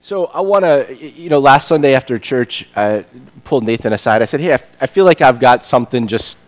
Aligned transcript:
So 0.00 0.26
I 0.26 0.40
want 0.40 0.64
to, 0.64 0.94
you 0.96 1.28
know, 1.28 1.40
last 1.40 1.66
Sunday 1.66 1.92
after 1.92 2.20
church, 2.20 2.68
I 2.76 3.04
pulled 3.42 3.64
Nathan 3.64 3.92
aside. 3.92 4.22
I 4.22 4.26
said, 4.26 4.38
hey, 4.38 4.52
I, 4.52 4.54
f- 4.54 4.76
I 4.80 4.86
feel 4.86 5.04
like 5.04 5.20
I've 5.20 5.40
got 5.40 5.64
something 5.64 6.06
just 6.06 6.38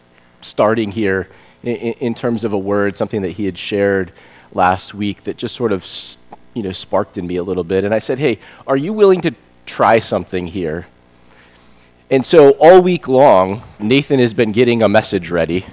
starting 0.40 0.92
here 0.92 1.28
in, 1.64 1.74
in, 1.74 2.14
terms 2.14 2.44
of 2.44 2.52
a 2.52 2.58
word, 2.58 2.96
something 2.96 3.22
that 3.22 3.32
he 3.32 3.46
had 3.46 3.58
shared 3.58 4.12
last 4.52 4.94
week 4.94 5.24
that 5.24 5.36
just 5.36 5.56
sort 5.56 5.72
of, 5.72 5.84
you 6.54 6.62
know, 6.62 6.70
sparked 6.70 7.18
in 7.18 7.26
me 7.26 7.36
a 7.36 7.42
little 7.42 7.64
bit. 7.64 7.84
And 7.84 7.92
I 7.92 7.98
said, 7.98 8.20
hey, 8.20 8.38
are 8.68 8.76
you 8.76 8.92
willing 8.92 9.20
to 9.22 9.34
try 9.66 9.98
something 9.98 10.46
here? 10.46 10.86
And 12.08 12.24
so 12.24 12.50
all 12.52 12.80
week 12.80 13.08
long, 13.08 13.64
Nathan 13.80 14.20
has 14.20 14.32
been 14.32 14.52
getting 14.52 14.80
a 14.80 14.88
message 14.88 15.28
ready. 15.28 15.66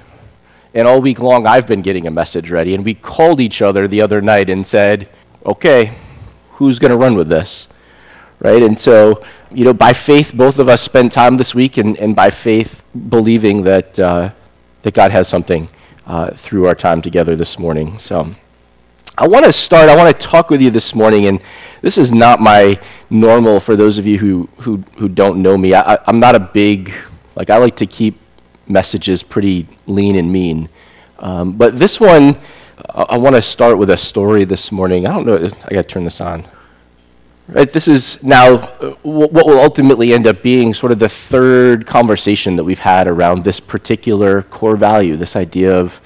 And 0.73 0.87
all 0.87 0.99
week 0.99 1.19
long, 1.19 1.45
I've 1.45 1.67
been 1.67 1.83
getting 1.83 2.07
a 2.07 2.11
message 2.11 2.49
ready. 2.49 2.73
And 2.73 2.83
we 2.83 2.95
called 2.95 3.39
each 3.39 3.61
other 3.61 3.87
the 3.87 4.01
other 4.01 4.19
night 4.19 4.49
and 4.49 4.65
said, 4.65 5.07
okay, 5.45 5.93
who's 6.57 6.79
going 6.79 6.91
to 6.91 6.97
run 6.97 7.15
with 7.15 7.29
this? 7.29 7.67
Right? 8.39 8.61
And 8.61 8.79
so, 8.79 9.23
you 9.51 9.63
know, 9.63 9.73
by 9.73 9.93
faith, 9.93 10.33
both 10.33 10.59
of 10.59 10.69
us 10.69 10.81
spent 10.81 11.11
time 11.11 11.37
this 11.37 11.55
week 11.55 11.77
and, 11.77 11.97
and 11.97 12.15
by 12.15 12.29
faith 12.29 12.83
believing 13.09 13.63
that, 13.63 13.97
uh, 13.99 14.29
that 14.83 14.93
God 14.93 15.11
has 15.11 15.27
something 15.27 15.69
uh, 16.05 16.31
through 16.31 16.67
our 16.67 16.75
time 16.75 17.01
together 17.01 17.35
this 17.35 17.57
morning. 17.57 17.97
So 17.99 18.29
I 19.17 19.27
want 19.27 19.45
to 19.45 19.53
start, 19.53 19.89
I 19.89 19.95
want 19.95 20.19
to 20.19 20.27
talk 20.27 20.51
with 20.51 20.61
you 20.61 20.69
this 20.69 20.93
morning, 20.93 21.25
and 21.25 21.41
this 21.81 21.97
is 21.97 22.13
not 22.13 22.39
my 22.39 22.79
normal 23.09 23.59
for 23.59 23.75
those 23.75 23.97
of 23.97 24.05
you 24.05 24.19
who, 24.19 24.49
who, 24.57 24.83
who 24.97 25.09
don't 25.09 25.41
know 25.41 25.57
me. 25.57 25.73
I, 25.73 25.97
I'm 26.05 26.19
not 26.19 26.35
a 26.35 26.39
big, 26.39 26.93
like, 27.35 27.49
I 27.49 27.57
like 27.57 27.75
to 27.77 27.87
keep 27.87 28.19
messages 28.67 29.23
pretty 29.23 29.67
lean 29.87 30.15
and 30.15 30.31
mean. 30.31 30.69
Um, 31.17 31.53
but 31.53 31.79
this 31.79 31.99
one, 31.99 32.37
I 32.89 33.17
want 33.17 33.35
to 33.35 33.41
start 33.41 33.77
with 33.77 33.89
a 33.89 33.97
story 33.97 34.43
this 34.43 34.71
morning. 34.71 35.07
I 35.07 35.13
don't 35.13 35.25
know, 35.25 35.35
I 35.35 35.73
got 35.73 35.81
to 35.81 35.83
turn 35.83 36.03
this 36.03 36.21
on. 36.21 36.47
Right, 37.47 37.71
this 37.71 37.87
is 37.87 38.21
now 38.23 38.55
uh, 38.55 38.91
what 39.03 39.31
will 39.31 39.59
ultimately 39.59 40.13
end 40.13 40.27
up 40.27 40.43
being 40.43 40.73
sort 40.73 40.91
of 40.91 40.99
the 40.99 41.09
third 41.09 41.87
conversation 41.87 42.55
that 42.57 42.65
we've 42.65 42.79
had 42.79 43.07
around 43.07 43.45
this 43.45 43.59
particular 43.59 44.43
core 44.43 44.75
value, 44.75 45.15
this 45.15 45.35
idea 45.35 45.73
of 45.73 46.01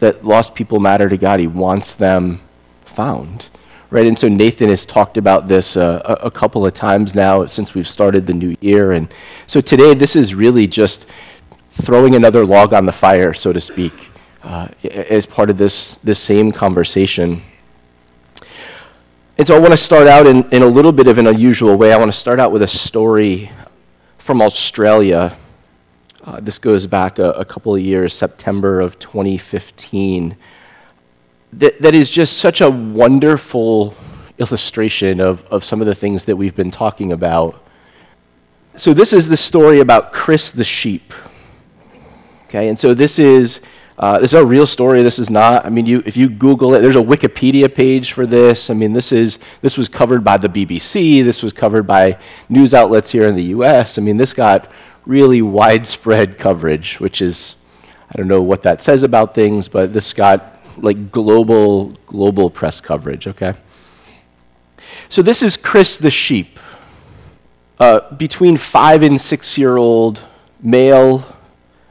that 0.00 0.24
lost 0.24 0.54
people 0.54 0.80
matter 0.80 1.08
to 1.08 1.16
God. 1.16 1.40
He 1.40 1.46
wants 1.46 1.94
them 1.94 2.40
found. 2.82 3.48
Right, 3.90 4.06
and 4.06 4.18
so 4.18 4.28
Nathan 4.28 4.68
has 4.68 4.86
talked 4.86 5.16
about 5.16 5.48
this 5.48 5.76
uh, 5.76 6.02
a, 6.04 6.26
a 6.26 6.30
couple 6.30 6.64
of 6.64 6.72
times 6.72 7.14
now 7.14 7.46
since 7.46 7.74
we've 7.74 7.88
started 7.88 8.26
the 8.26 8.34
new 8.34 8.54
year. 8.60 8.92
And 8.92 9.12
so 9.46 9.60
today, 9.60 9.94
this 9.94 10.14
is 10.14 10.34
really 10.34 10.66
just 10.66 11.06
throwing 11.70 12.14
another 12.14 12.44
log 12.44 12.72
on 12.72 12.86
the 12.86 12.92
fire, 12.92 13.34
so 13.34 13.52
to 13.52 13.60
speak 13.60 14.11
uh, 14.42 14.68
as 14.84 15.26
part 15.26 15.50
of 15.50 15.58
this, 15.58 15.96
this 16.02 16.18
same 16.18 16.52
conversation. 16.52 17.42
And 19.38 19.46
so 19.46 19.56
I 19.56 19.58
want 19.58 19.72
to 19.72 19.78
start 19.78 20.06
out 20.06 20.26
in, 20.26 20.48
in 20.50 20.62
a 20.62 20.66
little 20.66 20.92
bit 20.92 21.08
of 21.08 21.18
an 21.18 21.26
unusual 21.26 21.76
way. 21.76 21.92
I 21.92 21.96
want 21.96 22.12
to 22.12 22.18
start 22.18 22.38
out 22.38 22.52
with 22.52 22.62
a 22.62 22.66
story 22.66 23.50
from 24.18 24.42
Australia. 24.42 25.36
Uh, 26.24 26.38
this 26.40 26.58
goes 26.58 26.86
back 26.86 27.18
a, 27.18 27.30
a, 27.32 27.44
couple 27.44 27.74
of 27.74 27.80
years, 27.80 28.14
September 28.14 28.80
of 28.80 28.98
2015. 28.98 30.36
That, 31.54 31.82
that 31.82 31.94
is 31.94 32.10
just 32.10 32.38
such 32.38 32.60
a 32.60 32.70
wonderful 32.70 33.94
illustration 34.38 35.20
of, 35.20 35.44
of 35.46 35.64
some 35.64 35.80
of 35.80 35.86
the 35.86 35.94
things 35.94 36.26
that 36.26 36.36
we've 36.36 36.54
been 36.54 36.70
talking 36.70 37.12
about. 37.12 37.60
So, 38.76 38.94
this 38.94 39.12
is 39.12 39.28
the 39.28 39.36
story 39.36 39.80
about 39.80 40.12
Chris 40.12 40.52
the 40.52 40.64
sheep. 40.64 41.12
Okay, 42.46 42.68
and 42.68 42.78
so 42.78 42.94
this 42.94 43.18
is 43.18 43.60
uh, 43.98 44.18
this 44.18 44.30
is 44.30 44.34
a 44.34 44.44
real 44.44 44.66
story. 44.66 45.02
This 45.02 45.18
is 45.18 45.30
not. 45.30 45.66
I 45.66 45.68
mean, 45.68 45.86
you, 45.86 46.02
if 46.06 46.16
you 46.16 46.28
Google 46.28 46.74
it, 46.74 46.80
there's 46.80 46.96
a 46.96 47.00
Wikipedia 47.00 47.72
page 47.72 48.12
for 48.12 48.26
this. 48.26 48.70
I 48.70 48.74
mean, 48.74 48.92
this 48.92 49.12
is 49.12 49.38
this 49.60 49.76
was 49.76 49.88
covered 49.88 50.24
by 50.24 50.38
the 50.38 50.48
BBC. 50.48 51.22
This 51.22 51.42
was 51.42 51.52
covered 51.52 51.86
by 51.86 52.18
news 52.48 52.74
outlets 52.74 53.10
here 53.12 53.28
in 53.28 53.36
the 53.36 53.44
U.S. 53.44 53.98
I 53.98 54.02
mean, 54.02 54.16
this 54.16 54.32
got 54.32 54.70
really 55.04 55.42
widespread 55.42 56.38
coverage, 56.38 57.00
which 57.00 57.20
is 57.20 57.56
I 58.10 58.16
don't 58.16 58.28
know 58.28 58.42
what 58.42 58.62
that 58.62 58.80
says 58.80 59.02
about 59.02 59.34
things, 59.34 59.68
but 59.68 59.92
this 59.92 60.12
got 60.12 60.58
like 60.78 61.10
global 61.10 61.90
global 62.06 62.50
press 62.50 62.80
coverage. 62.80 63.26
Okay. 63.26 63.54
So 65.08 65.22
this 65.22 65.42
is 65.42 65.56
Chris 65.56 65.98
the 65.98 66.10
sheep, 66.10 66.58
uh, 67.78 68.14
between 68.14 68.56
five 68.56 69.02
and 69.02 69.20
six 69.20 69.58
year 69.58 69.76
old 69.76 70.26
male 70.62 71.26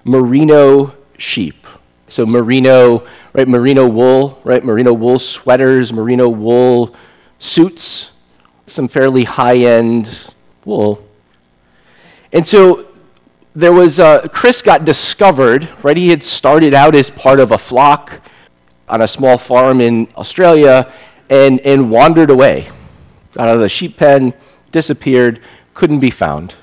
merino 0.04 0.96
sheep. 1.18 1.68
So 2.12 2.26
merino, 2.26 3.08
right? 3.32 3.48
Merino 3.48 3.88
wool, 3.88 4.38
right? 4.44 4.64
Merino 4.64 4.92
wool 4.92 5.18
sweaters, 5.18 5.94
merino 5.94 6.28
wool 6.28 6.94
suits, 7.40 8.12
some 8.68 8.90
fairly 8.90 9.24
high-end 9.24 10.34
wool. 10.66 11.08
And 12.34 12.46
so 12.46 12.88
there 13.56 13.72
was 13.72 13.98
uh, 13.98 14.28
Chris 14.28 14.62
got 14.62 14.84
discovered, 14.84 15.70
right? 15.84 15.96
He 15.96 16.10
had 16.10 16.22
started 16.22 16.74
out 16.74 16.96
as 16.96 17.10
part 17.10 17.40
of 17.40 17.54
a 17.54 17.58
flock 17.58 18.22
on 18.90 19.02
a 19.02 19.08
small 19.08 19.38
farm 19.38 19.80
in 19.80 20.10
Australia 20.18 20.92
and, 21.30 21.62
and 21.62 21.90
wandered 21.90 22.30
away. 22.30 22.70
Got 23.36 23.48
out 23.48 23.56
of 23.56 23.62
the 23.62 23.70
sheep 23.70 23.96
pen, 23.96 24.34
disappeared, 24.72 25.40
couldn't 25.74 26.02
be 26.02 26.10
found. 26.12 26.56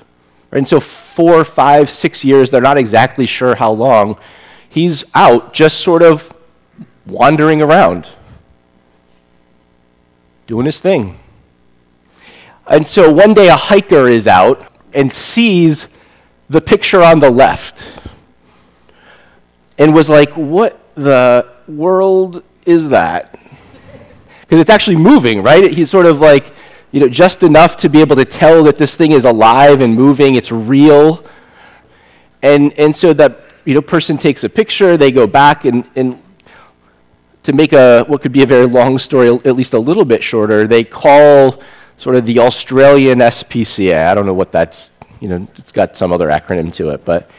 And 0.51 0.67
so, 0.67 0.79
four, 0.79 1.43
five, 1.43 1.89
six 1.89 2.23
years, 2.23 2.51
they're 2.51 2.61
not 2.61 2.77
exactly 2.77 3.25
sure 3.25 3.55
how 3.55 3.71
long, 3.71 4.19
he's 4.69 5.03
out 5.13 5.53
just 5.53 5.79
sort 5.79 6.01
of 6.01 6.33
wandering 7.05 7.61
around, 7.61 8.09
doing 10.47 10.65
his 10.65 10.79
thing. 10.79 11.19
And 12.67 12.85
so 12.85 13.11
one 13.11 13.33
day 13.33 13.47
a 13.47 13.55
hiker 13.55 14.07
is 14.07 14.27
out 14.27 14.65
and 14.93 15.11
sees 15.11 15.87
the 16.49 16.61
picture 16.61 17.01
on 17.01 17.19
the 17.19 17.29
left 17.29 17.99
and 19.77 19.93
was 19.93 20.09
like, 20.09 20.31
What 20.33 20.79
the 20.95 21.47
world 21.67 22.43
is 22.65 22.89
that? 22.89 23.39
Because 24.41 24.59
it's 24.59 24.69
actually 24.69 24.97
moving, 24.97 25.41
right? 25.41 25.71
He's 25.71 25.89
sort 25.89 26.05
of 26.05 26.19
like, 26.19 26.53
you 26.91 26.99
know, 26.99 27.07
just 27.07 27.43
enough 27.43 27.77
to 27.77 27.89
be 27.89 28.01
able 28.01 28.15
to 28.15 28.25
tell 28.25 28.63
that 28.63 28.77
this 28.77 28.95
thing 28.95 29.11
is 29.11 29.25
alive 29.25 29.79
and 29.81 29.95
moving, 29.95 30.35
it's 30.35 30.51
real. 30.51 31.23
And, 32.41 32.77
and 32.79 32.95
so 32.95 33.13
that 33.13 33.43
you 33.69 33.75
know, 33.75 33.81
person 33.83 34.17
takes 34.17 34.43
a 34.43 34.49
picture, 34.49 34.97
they 34.97 35.11
go 35.11 35.27
back 35.27 35.63
and, 35.63 35.87
and 35.95 36.19
to 37.43 37.53
make 37.53 37.71
a 37.71 38.03
what 38.05 38.19
could 38.19 38.31
be 38.31 38.41
a 38.41 38.45
very 38.47 38.65
long 38.65 38.97
story 38.97 39.27
at 39.29 39.55
least 39.55 39.75
a 39.75 39.77
little 39.77 40.05
bit 40.05 40.23
shorter, 40.23 40.65
they 40.65 40.83
call 40.83 41.61
sort 41.95 42.15
of 42.15 42.25
the 42.25 42.39
Australian 42.39 43.19
SPCA. 43.19 44.07
I 44.07 44.15
don't 44.15 44.25
know 44.25 44.33
what 44.33 44.51
that's, 44.51 44.89
you 45.19 45.27
know, 45.27 45.47
it's 45.55 45.71
got 45.71 45.95
some 45.95 46.11
other 46.11 46.29
acronym 46.29 46.73
to 46.73 46.89
it, 46.89 47.05
but 47.05 47.29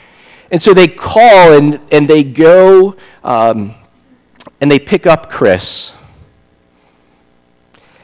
and 0.52 0.62
so 0.62 0.72
they 0.72 0.86
call 0.86 1.52
and 1.52 1.80
and 1.90 2.06
they 2.06 2.22
go 2.22 2.94
um, 3.24 3.74
and 4.60 4.70
they 4.70 4.78
pick 4.78 5.08
up 5.08 5.32
Chris 5.32 5.92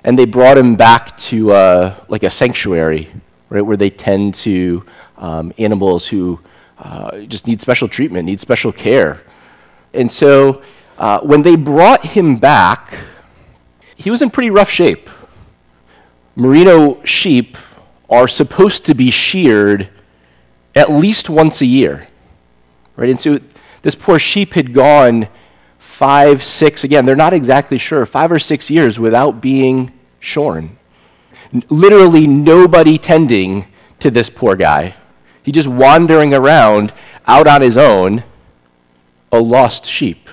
and 0.03 0.19
they 0.19 0.27
brought 0.27 0.59
him 0.59 0.75
back 0.75 1.17
to 1.19 1.53
uh, 1.53 1.95
like 2.09 2.25
a 2.25 2.31
sanctuary, 2.31 3.09
right, 3.51 3.61
where 3.61 3.77
they 3.77 3.91
tend 3.91 4.35
to 4.35 4.85
um, 5.17 5.53
animals 5.59 6.09
who 6.09 6.41
uh, 6.79 7.21
just 7.21 7.47
need 7.47 7.61
special 7.61 7.89
treatment, 7.89 8.27
need 8.27 8.41
special 8.41 8.73
care. 8.73 9.23
And 9.95 10.11
so 10.11 10.63
uh, 10.99 11.21
when 11.21 11.43
they 11.43 11.57
brought 11.57 12.05
him 12.05 12.37
back, 12.37 12.95
he 13.97 14.11
was 14.11 14.23
in 14.23 14.31
pretty 14.31 14.51
rough 14.51 14.71
shape. 14.71 15.09
Merino 16.35 17.03
sheep 17.05 17.57
are 18.11 18.29
supposed 18.29 18.85
to 18.85 18.95
be 18.95 19.11
sheared 19.11 19.89
at 20.75 20.91
least 20.91 21.31
once 21.31 21.61
a 21.63 21.67
year. 21.67 22.09
Right? 22.95 23.09
And 23.09 23.21
so 23.21 23.39
this 23.83 23.95
poor 23.95 24.19
sheep 24.19 24.53
had 24.55 24.75
gone 24.75 25.29
five, 25.79 26.45
six, 26.45 26.85
again, 26.85 27.07
they're 27.07 27.17
not 27.17 27.33
exactly 27.33 27.79
sure, 27.79 28.05
five 28.05 28.31
or 28.31 28.39
six 28.39 28.71
years 28.71 29.01
without 29.01 29.41
being 29.41 29.93
shorn. 30.21 30.77
Literally 31.71 32.27
nobody 32.27 32.99
tending 32.99 33.67
to 34.01 34.11
this 34.11 34.29
poor 34.29 34.57
guy. 34.57 34.97
He's 35.47 35.55
just 35.55 35.69
wandering 35.69 36.35
around 36.35 36.93
out 37.25 37.47
on 37.47 37.63
his 37.63 37.77
own, 37.77 38.25
a 39.31 39.39
lost 39.39 39.87
sheep. 39.87 40.29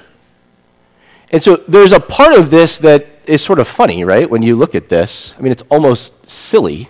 And 1.29 1.41
so 1.41 1.57
there's 1.67 1.91
a 1.91 1.99
part 1.99 2.33
of 2.35 2.49
this 2.49 2.79
that 2.79 3.05
is 3.27 3.43
sort 3.43 3.59
of 3.59 3.67
funny, 3.67 4.03
right? 4.03 4.27
When 4.27 4.41
you 4.41 4.55
look 4.55 4.73
at 4.73 4.89
this, 4.89 5.35
I 5.37 5.41
mean, 5.41 5.51
it's 5.51 5.61
almost 5.69 6.27
silly. 6.27 6.89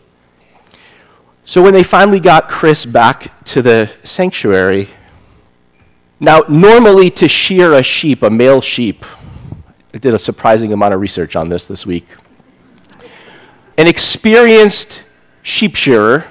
So 1.43 1.61
when 1.61 1.73
they 1.73 1.83
finally 1.83 2.21
got 2.21 2.47
Chris 2.47 2.85
back 2.85 3.43
to 3.47 3.61
the 3.61 3.91
sanctuary, 4.05 4.87
now, 6.21 6.45
normally 6.47 7.09
to 7.09 7.27
shear 7.27 7.73
a 7.73 7.83
sheep, 7.83 8.23
a 8.23 8.29
male 8.29 8.61
sheep, 8.61 9.05
I 9.93 9.97
did 9.97 10.13
a 10.13 10.19
surprising 10.19 10.71
amount 10.71 10.93
of 10.93 11.01
research 11.01 11.35
on 11.35 11.49
this 11.49 11.67
this 11.67 11.85
week. 11.85 12.07
An 13.77 13.87
experienced 13.87 15.03
sheep 15.41 15.75
shearer 15.75 16.27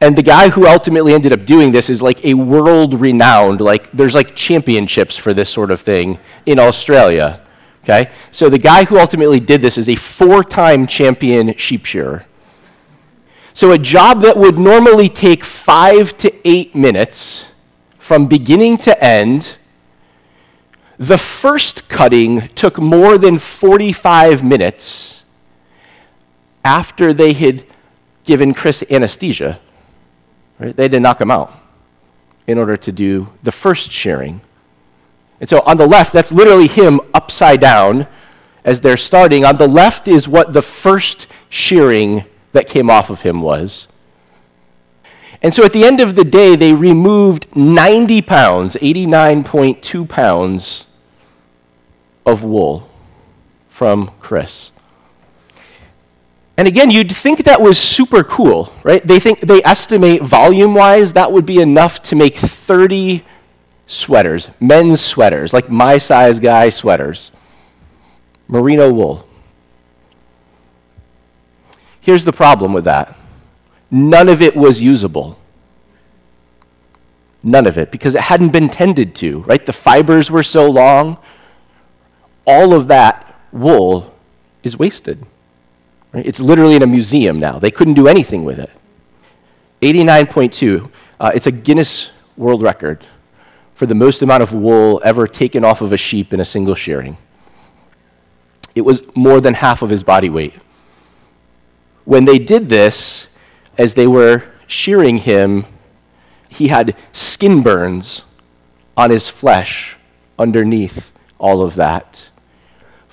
and 0.00 0.16
the 0.16 0.22
guy 0.22 0.50
who 0.50 0.66
ultimately 0.66 1.12
ended 1.12 1.32
up 1.32 1.44
doing 1.44 1.72
this 1.72 1.90
is 1.90 2.00
like 2.00 2.24
a 2.24 2.34
world 2.34 2.94
renowned, 3.00 3.60
like 3.60 3.90
there's 3.92 4.14
like 4.14 4.36
championships 4.36 5.16
for 5.16 5.34
this 5.34 5.50
sort 5.50 5.70
of 5.70 5.80
thing 5.80 6.18
in 6.46 6.58
Australia. 6.58 7.40
Okay? 7.82 8.10
So 8.30 8.48
the 8.48 8.58
guy 8.58 8.84
who 8.84 8.98
ultimately 8.98 9.40
did 9.40 9.62
this 9.62 9.78
is 9.78 9.88
a 9.88 9.96
four 9.96 10.44
time 10.44 10.86
champion 10.86 11.56
sheep 11.56 11.84
shearer. 11.84 12.26
So, 13.58 13.72
a 13.72 13.78
job 13.78 14.22
that 14.22 14.36
would 14.36 14.56
normally 14.56 15.08
take 15.08 15.42
five 15.42 16.16
to 16.18 16.32
eight 16.48 16.76
minutes 16.76 17.48
from 17.98 18.28
beginning 18.28 18.78
to 18.78 19.04
end, 19.04 19.56
the 20.96 21.18
first 21.18 21.88
cutting 21.88 22.46
took 22.54 22.78
more 22.78 23.18
than 23.18 23.36
45 23.36 24.44
minutes 24.44 25.24
after 26.64 27.12
they 27.12 27.32
had 27.32 27.64
given 28.22 28.54
Chris 28.54 28.84
anesthesia. 28.88 29.58
Right? 30.58 30.74
They 30.74 30.84
had 30.84 30.92
to 30.92 31.00
knock 31.00 31.20
him 31.20 31.30
out 31.30 31.54
in 32.46 32.58
order 32.58 32.76
to 32.76 32.92
do 32.92 33.32
the 33.42 33.52
first 33.52 33.90
shearing. 33.90 34.40
And 35.40 35.48
so 35.48 35.60
on 35.60 35.76
the 35.76 35.86
left, 35.86 36.12
that's 36.12 36.32
literally 36.32 36.66
him 36.66 37.00
upside 37.14 37.60
down 37.60 38.06
as 38.64 38.80
they're 38.80 38.96
starting. 38.96 39.44
On 39.44 39.56
the 39.56 39.68
left 39.68 40.08
is 40.08 40.26
what 40.26 40.52
the 40.52 40.62
first 40.62 41.26
shearing 41.48 42.24
that 42.52 42.66
came 42.66 42.90
off 42.90 43.10
of 43.10 43.22
him 43.22 43.40
was. 43.40 43.86
And 45.40 45.54
so 45.54 45.64
at 45.64 45.72
the 45.72 45.84
end 45.84 46.00
of 46.00 46.16
the 46.16 46.24
day, 46.24 46.56
they 46.56 46.72
removed 46.72 47.54
90 47.54 48.22
pounds, 48.22 48.74
89.2 48.76 50.08
pounds 50.08 50.86
of 52.26 52.42
wool 52.42 52.88
from 53.68 54.10
Chris. 54.18 54.72
And 56.58 56.66
again, 56.66 56.90
you'd 56.90 57.14
think 57.14 57.44
that 57.44 57.62
was 57.62 57.78
super 57.78 58.24
cool, 58.24 58.72
right? 58.82 59.06
They 59.06 59.20
think 59.20 59.42
they 59.42 59.62
estimate 59.62 60.22
volume 60.22 60.74
wise 60.74 61.12
that 61.12 61.30
would 61.30 61.46
be 61.46 61.60
enough 61.60 62.02
to 62.02 62.16
make 62.16 62.34
30 62.34 63.24
sweaters, 63.86 64.50
men's 64.58 65.00
sweaters, 65.00 65.52
like 65.52 65.70
my 65.70 65.98
size 65.98 66.40
guy 66.40 66.68
sweaters, 66.68 67.30
merino 68.48 68.92
wool. 68.92 69.24
Here's 72.00 72.24
the 72.24 72.32
problem 72.32 72.72
with 72.72 72.84
that 72.84 73.16
none 73.88 74.28
of 74.28 74.42
it 74.42 74.56
was 74.56 74.82
usable. 74.82 75.38
None 77.40 77.68
of 77.68 77.78
it, 77.78 77.92
because 77.92 78.16
it 78.16 78.22
hadn't 78.22 78.48
been 78.48 78.68
tended 78.68 79.14
to, 79.16 79.42
right? 79.42 79.64
The 79.64 79.72
fibers 79.72 80.28
were 80.28 80.42
so 80.42 80.68
long. 80.68 81.18
All 82.44 82.74
of 82.74 82.88
that 82.88 83.40
wool 83.52 84.12
is 84.64 84.76
wasted. 84.76 85.24
It's 86.24 86.40
literally 86.40 86.76
in 86.76 86.82
a 86.82 86.86
museum 86.86 87.38
now. 87.38 87.58
They 87.58 87.70
couldn't 87.70 87.94
do 87.94 88.08
anything 88.08 88.44
with 88.44 88.58
it. 88.58 88.70
89.2, 89.82 90.90
uh, 91.20 91.30
it's 91.34 91.46
a 91.46 91.52
Guinness 91.52 92.10
World 92.36 92.62
Record 92.62 93.04
for 93.74 93.86
the 93.86 93.94
most 93.94 94.22
amount 94.22 94.42
of 94.42 94.52
wool 94.52 95.00
ever 95.04 95.28
taken 95.28 95.64
off 95.64 95.80
of 95.80 95.92
a 95.92 95.96
sheep 95.96 96.32
in 96.32 96.40
a 96.40 96.44
single 96.44 96.74
shearing. 96.74 97.16
It 98.74 98.80
was 98.80 99.02
more 99.14 99.40
than 99.40 99.54
half 99.54 99.82
of 99.82 99.90
his 99.90 100.02
body 100.02 100.28
weight. 100.28 100.54
When 102.04 102.24
they 102.24 102.38
did 102.38 102.68
this, 102.68 103.28
as 103.76 103.94
they 103.94 104.06
were 104.06 104.44
shearing 104.66 105.18
him, 105.18 105.66
he 106.48 106.68
had 106.68 106.96
skin 107.12 107.62
burns 107.62 108.22
on 108.96 109.10
his 109.10 109.28
flesh 109.28 109.96
underneath 110.38 111.12
all 111.38 111.62
of 111.62 111.76
that. 111.76 112.30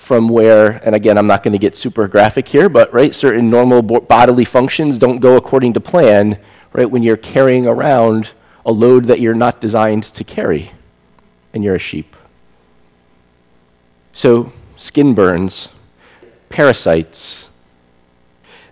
From 0.06 0.28
where, 0.28 0.80
and 0.86 0.94
again, 0.94 1.18
I'm 1.18 1.26
not 1.26 1.42
going 1.42 1.50
to 1.50 1.58
get 1.58 1.76
super 1.76 2.06
graphic 2.06 2.46
here, 2.46 2.68
but 2.68 2.94
right, 2.94 3.12
certain 3.12 3.50
normal 3.50 3.82
bodily 3.82 4.44
functions 4.44 4.98
don't 4.98 5.18
go 5.18 5.34
according 5.36 5.72
to 5.72 5.80
plan, 5.80 6.38
right, 6.72 6.88
when 6.88 7.02
you're 7.02 7.16
carrying 7.16 7.66
around 7.66 8.30
a 8.64 8.70
load 8.70 9.06
that 9.06 9.18
you're 9.18 9.34
not 9.34 9.60
designed 9.60 10.04
to 10.04 10.22
carry, 10.22 10.70
and 11.52 11.64
you're 11.64 11.74
a 11.74 11.80
sheep. 11.80 12.14
So, 14.12 14.52
skin 14.76 15.12
burns, 15.12 15.70
parasites. 16.50 17.48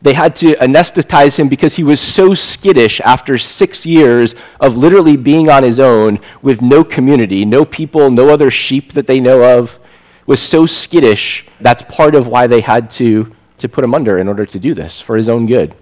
They 0.03 0.13
had 0.13 0.37
to 0.37 0.55
anesthetize 0.55 1.37
him 1.37 1.49
because 1.49 1.75
he 1.75 1.83
was 1.83 1.99
so 1.99 2.35
skittish 2.35 3.01
after 3.01 3.39
six 3.39 3.85
years 3.85 4.37
of 4.61 4.77
literally 4.77 5.17
being 5.17 5.51
on 5.51 5.65
his 5.65 5.81
own 5.81 6.21
with 6.43 6.63
no 6.63 6.85
community, 6.85 7.45
no 7.45 7.65
people, 7.65 8.09
no 8.09 8.29
other 8.29 8.53
sheep 8.53 8.93
that 8.93 9.09
they 9.09 9.19
know 9.19 9.59
of, 9.59 9.81
was 10.27 10.41
so 10.41 10.67
skittish. 10.67 11.47
That's 11.61 11.83
part 11.83 12.15
of 12.15 12.27
why 12.27 12.47
they 12.47 12.61
had 12.61 12.91
to, 12.91 13.35
to 13.59 13.69
put 13.69 13.85
him 13.85 13.95
under 13.95 14.19
in 14.19 14.29
order 14.29 14.47
to 14.47 14.59
do 14.59 14.75
this 14.75 15.01
for 15.01 15.17
his 15.17 15.29
own 15.29 15.47
good. 15.47 15.75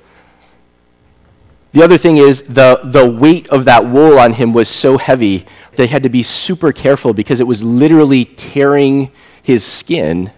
The 1.72 1.82
other 1.82 1.96
thing 1.96 2.18
is 2.18 2.42
the, 2.42 2.80
the 2.84 3.10
weight 3.10 3.48
of 3.48 3.64
that 3.64 3.86
wool 3.86 4.18
on 4.18 4.34
him 4.34 4.52
was 4.52 4.68
so 4.68 4.98
heavy, 4.98 5.46
they 5.76 5.86
had 5.86 6.02
to 6.02 6.10
be 6.10 6.22
super 6.22 6.70
careful 6.70 7.14
because 7.14 7.40
it 7.40 7.46
was 7.46 7.64
literally 7.64 8.26
tearing 8.26 9.10
his 9.42 9.64
skin 9.64 10.32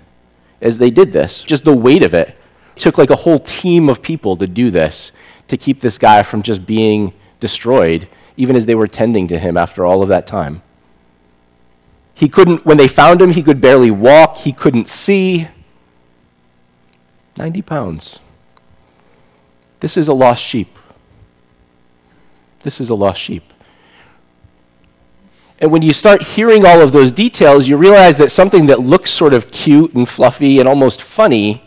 as 0.60 0.78
they 0.78 0.90
did 0.90 1.12
this. 1.12 1.42
Just 1.42 1.64
the 1.64 1.74
weight 1.74 2.04
of 2.04 2.14
it. 2.14 2.28
it 2.28 2.36
took 2.76 2.98
like 2.98 3.10
a 3.10 3.16
whole 3.16 3.40
team 3.40 3.88
of 3.88 4.00
people 4.00 4.36
to 4.36 4.46
do 4.46 4.70
this, 4.70 5.10
to 5.48 5.56
keep 5.56 5.80
this 5.80 5.98
guy 5.98 6.22
from 6.22 6.42
just 6.42 6.64
being 6.66 7.12
destroyed, 7.40 8.08
even 8.36 8.54
as 8.54 8.66
they 8.66 8.76
were 8.76 8.86
tending 8.86 9.26
to 9.28 9.38
him 9.38 9.56
after 9.56 9.84
all 9.84 10.02
of 10.02 10.08
that 10.08 10.28
time. 10.28 10.62
He 12.14 12.28
couldn't, 12.28 12.64
when 12.64 12.76
they 12.76 12.88
found 12.88 13.20
him, 13.20 13.32
he 13.32 13.42
could 13.42 13.60
barely 13.60 13.90
walk, 13.90 14.38
he 14.38 14.52
couldn't 14.52 14.88
see. 14.88 15.48
90 17.36 17.62
pounds. 17.62 18.18
This 19.80 19.96
is 19.96 20.08
a 20.08 20.14
lost 20.14 20.42
sheep. 20.42 20.78
This 22.62 22.80
is 22.80 22.88
a 22.88 22.94
lost 22.94 23.20
sheep. 23.20 23.52
And 25.58 25.70
when 25.70 25.82
you 25.82 25.92
start 25.92 26.22
hearing 26.22 26.64
all 26.64 26.80
of 26.80 26.92
those 26.92 27.12
details, 27.12 27.68
you 27.68 27.76
realize 27.76 28.18
that 28.18 28.30
something 28.30 28.66
that 28.66 28.80
looks 28.80 29.10
sort 29.10 29.34
of 29.34 29.50
cute 29.50 29.94
and 29.94 30.08
fluffy 30.08 30.58
and 30.58 30.68
almost 30.68 31.02
funny 31.02 31.64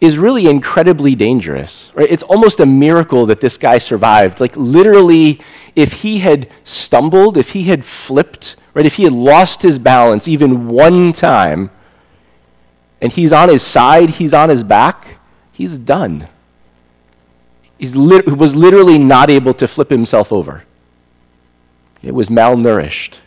is 0.00 0.18
really 0.18 0.46
incredibly 0.46 1.14
dangerous. 1.14 1.90
Right? 1.94 2.10
It's 2.10 2.22
almost 2.22 2.60
a 2.60 2.66
miracle 2.66 3.26
that 3.26 3.40
this 3.40 3.56
guy 3.56 3.78
survived. 3.78 4.40
Like 4.40 4.56
literally, 4.56 5.40
if 5.74 6.02
he 6.02 6.18
had 6.18 6.48
stumbled, 6.64 7.36
if 7.36 7.50
he 7.50 7.64
had 7.64 7.84
flipped, 7.84 8.56
right, 8.74 8.86
if 8.86 8.96
he 8.96 9.04
had 9.04 9.12
lost 9.12 9.62
his 9.62 9.78
balance 9.78 10.28
even 10.28 10.68
one 10.68 11.12
time, 11.12 11.70
and 13.00 13.12
he's 13.12 13.32
on 13.32 13.48
his 13.48 13.62
side, 13.62 14.10
he's 14.10 14.34
on 14.34 14.48
his 14.48 14.62
back, 14.62 15.18
he's 15.52 15.78
done 15.78 16.28
he 17.78 17.88
lit- 17.88 18.36
was 18.36 18.54
literally 18.54 18.98
not 18.98 19.30
able 19.30 19.54
to 19.54 19.68
flip 19.68 19.90
himself 19.90 20.32
over. 20.32 20.64
It 22.02 22.14
was 22.14 22.28
malnourished. 22.28 23.18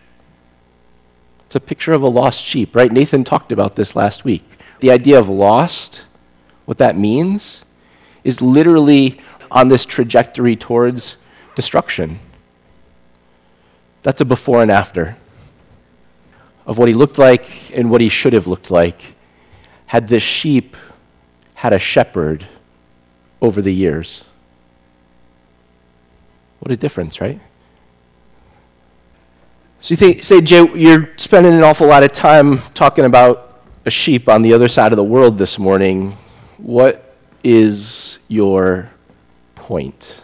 It's 1.45 1.55
a 1.55 1.59
picture 1.59 1.93
of 1.93 2.01
a 2.01 2.07
lost 2.07 2.43
sheep, 2.43 2.75
right? 2.75 2.91
Nathan 2.91 3.23
talked 3.23 3.51
about 3.51 3.75
this 3.75 3.95
last 3.95 4.25
week. 4.25 4.43
The 4.79 4.91
idea 4.91 5.17
of 5.17 5.29
lost, 5.29 6.03
what 6.65 6.77
that 6.77 6.97
means, 6.97 7.63
is 8.23 8.41
literally 8.41 9.19
on 9.49 9.69
this 9.69 9.85
trajectory 9.85 10.55
towards 10.55 11.17
destruction. 11.55 12.19
That's 14.03 14.21
a 14.21 14.25
before 14.25 14.61
and 14.61 14.71
after 14.71 15.17
of 16.67 16.77
what 16.77 16.89
he 16.89 16.93
looked 16.93 17.17
like 17.17 17.71
and 17.75 17.89
what 17.89 18.01
he 18.01 18.09
should 18.09 18.33
have 18.33 18.45
looked 18.45 18.69
like 18.69 19.15
had 19.87 20.09
this 20.09 20.21
sheep 20.21 20.75
had 21.55 21.73
a 21.73 21.79
shepherd 21.79 22.45
over 23.41 23.61
the 23.61 23.73
years. 23.73 24.25
What 26.59 26.71
a 26.71 26.77
difference, 26.77 27.21
right? 27.21 27.39
So 29.79 29.93
you 29.93 29.95
think, 29.95 30.23
say, 30.23 30.41
Jay, 30.41 30.69
you're 30.75 31.09
spending 31.17 31.53
an 31.53 31.63
awful 31.63 31.87
lot 31.87 32.03
of 32.03 32.11
time 32.11 32.59
talking 32.73 33.05
about 33.05 33.61
a 33.85 33.89
sheep 33.89 34.27
on 34.27 34.41
the 34.41 34.53
other 34.53 34.67
side 34.67 34.91
of 34.91 34.97
the 34.97 35.03
world 35.03 35.37
this 35.37 35.57
morning. 35.57 36.17
What 36.57 37.15
is 37.43 38.19
your 38.27 38.91
point? 39.55 40.21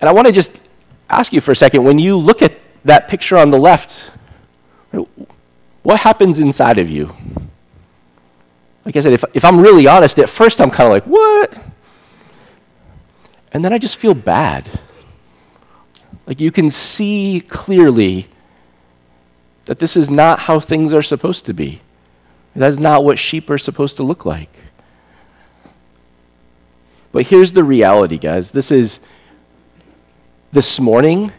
And 0.00 0.08
I 0.08 0.12
want 0.12 0.26
to 0.26 0.32
just 0.32 0.60
ask 1.08 1.32
you 1.32 1.40
for 1.40 1.52
a 1.52 1.56
second 1.56 1.84
when 1.84 1.98
you 2.00 2.16
look 2.16 2.42
at 2.42 2.61
that 2.84 3.08
picture 3.08 3.36
on 3.36 3.50
the 3.50 3.58
left, 3.58 4.10
what 5.82 6.00
happens 6.00 6.38
inside 6.38 6.78
of 6.78 6.88
you? 6.90 7.14
Like 8.84 8.96
I 8.96 9.00
said, 9.00 9.12
if, 9.12 9.24
if 9.34 9.44
I'm 9.44 9.60
really 9.60 9.86
honest, 9.86 10.18
at 10.18 10.28
first 10.28 10.60
I'm 10.60 10.70
kind 10.70 10.86
of 10.86 10.92
like, 10.92 11.04
what? 11.04 11.56
And 13.52 13.64
then 13.64 13.72
I 13.72 13.78
just 13.78 13.96
feel 13.96 14.14
bad. 14.14 14.68
Like 16.26 16.40
you 16.40 16.50
can 16.50 16.70
see 16.70 17.44
clearly 17.48 18.28
that 19.66 19.78
this 19.78 19.96
is 19.96 20.10
not 20.10 20.40
how 20.40 20.58
things 20.58 20.92
are 20.92 21.02
supposed 21.02 21.44
to 21.46 21.52
be. 21.52 21.80
That 22.54 22.68
is 22.68 22.78
not 22.78 23.04
what 23.04 23.18
sheep 23.18 23.48
are 23.48 23.58
supposed 23.58 23.96
to 23.96 24.02
look 24.02 24.24
like. 24.24 24.50
But 27.12 27.26
here's 27.26 27.52
the 27.52 27.64
reality, 27.64 28.18
guys. 28.18 28.50
This 28.50 28.70
is 28.70 29.00
this 30.50 30.80
morning. 30.80 31.32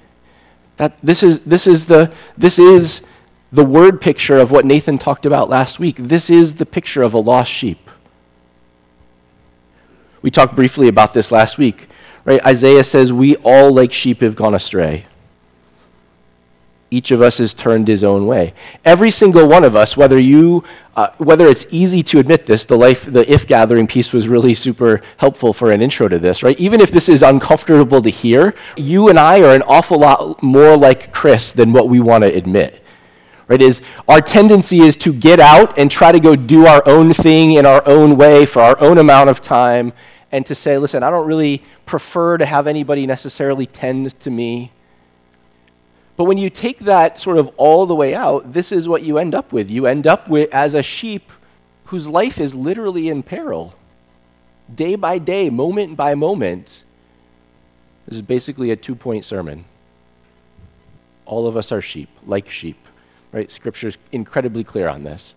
That 0.83 0.97
this 1.01 1.23
is 1.23 1.39
this 1.39 1.65
is 1.65 1.85
the 1.85 2.11
this 2.37 2.59
is 2.59 3.03
the 3.53 3.63
word 3.63 4.01
picture 4.01 4.35
of 4.35 4.51
what 4.51 4.65
Nathan 4.65 4.97
talked 4.97 5.25
about 5.25 5.47
last 5.47 5.79
week. 5.79 5.95
This 5.95 6.29
is 6.29 6.55
the 6.55 6.65
picture 6.65 7.03
of 7.03 7.13
a 7.13 7.19
lost 7.19 7.49
sheep. 7.49 7.89
We 10.21 10.29
talked 10.29 10.57
briefly 10.57 10.89
about 10.89 11.13
this 11.13 11.31
last 11.31 11.57
week. 11.57 11.87
Right? 12.25 12.45
Isaiah 12.45 12.83
says, 12.83 13.13
We 13.13 13.37
all 13.37 13.71
like 13.71 13.93
sheep 13.93 14.19
have 14.19 14.35
gone 14.35 14.53
astray. 14.53 15.05
Each 16.93 17.09
of 17.09 17.21
us 17.21 17.39
has 17.39 17.53
turned 17.53 17.87
his 17.87 18.03
own 18.03 18.27
way. 18.27 18.53
Every 18.85 19.09
single 19.09 19.47
one 19.47 19.63
of 19.63 19.75
us, 19.75 19.97
whether 19.97 20.19
you, 20.19 20.63
uh, 20.95 21.09
whether 21.17 21.47
it's 21.47 21.65
easy 21.71 22.03
to 22.03 22.19
admit 22.19 22.45
this, 22.45 22.65
the 22.65 22.77
life, 22.77 23.11
the 23.11 23.29
if 23.31 23.47
gathering 23.47 23.87
piece 23.87 24.13
was 24.13 24.27
really 24.27 24.53
super 24.53 25.01
helpful 25.17 25.53
for 25.53 25.71
an 25.71 25.81
intro 25.81 26.07
to 26.07 26.19
this, 26.19 26.43
right? 26.43 26.59
Even 26.59 26.79
if 26.79 26.91
this 26.91 27.09
is 27.09 27.23
uncomfortable 27.23 28.01
to 28.01 28.09
hear, 28.09 28.53
you 28.77 29.09
and 29.09 29.17
I 29.17 29.41
are 29.41 29.55
an 29.55 29.63
awful 29.63 29.97
lot 29.97 30.43
more 30.43 30.77
like 30.77 31.11
Chris 31.11 31.51
than 31.51 31.73
what 31.73 31.89
we 31.89 31.99
want 31.99 32.23
to 32.23 32.33
admit. 32.33 32.79
Right, 33.47 33.61
is 33.61 33.81
our 34.07 34.21
tendency 34.21 34.79
is 34.79 34.95
to 34.97 35.11
get 35.11 35.39
out 35.39 35.77
and 35.77 35.91
try 35.91 36.13
to 36.13 36.19
go 36.19 36.35
do 36.35 36.65
our 36.65 36.81
own 36.87 37.11
thing 37.11 37.53
in 37.53 37.65
our 37.65 37.85
own 37.85 38.15
way 38.15 38.45
for 38.45 38.61
our 38.61 38.79
own 38.79 38.97
amount 38.97 39.29
of 39.29 39.41
time 39.41 39.91
and 40.31 40.45
to 40.47 40.55
say, 40.55 40.77
listen, 40.77 41.03
I 41.03 41.09
don't 41.09 41.27
really 41.27 41.63
prefer 41.85 42.37
to 42.37 42.45
have 42.45 42.67
anybody 42.67 43.05
necessarily 43.05 43.65
tend 43.67 44.19
to 44.21 44.31
me. 44.31 44.71
But 46.15 46.25
when 46.25 46.37
you 46.37 46.49
take 46.49 46.79
that 46.79 47.19
sort 47.19 47.37
of 47.37 47.47
all 47.57 47.85
the 47.85 47.95
way 47.95 48.13
out, 48.13 48.53
this 48.53 48.71
is 48.71 48.87
what 48.87 49.01
you 49.01 49.17
end 49.17 49.33
up 49.33 49.51
with. 49.51 49.69
You 49.69 49.87
end 49.87 50.05
up 50.05 50.29
with 50.29 50.53
as 50.53 50.75
a 50.75 50.83
sheep 50.83 51.31
whose 51.85 52.07
life 52.07 52.39
is 52.39 52.53
literally 52.53 53.09
in 53.09 53.23
peril. 53.23 53.75
Day 54.73 54.95
by 54.95 55.17
day, 55.17 55.49
moment 55.49 55.97
by 55.97 56.15
moment. 56.15 56.83
This 58.05 58.17
is 58.17 58.21
basically 58.21 58.69
a 58.69 58.75
two 58.75 58.95
point 58.95 59.25
sermon. 59.25 59.65
All 61.25 61.47
of 61.47 61.57
us 61.57 61.71
are 61.71 61.81
sheep, 61.81 62.09
like 62.25 62.49
sheep. 62.49 62.77
Right? 63.31 63.51
Scripture's 63.51 63.97
incredibly 64.11 64.63
clear 64.63 64.87
on 64.87 65.03
this. 65.03 65.33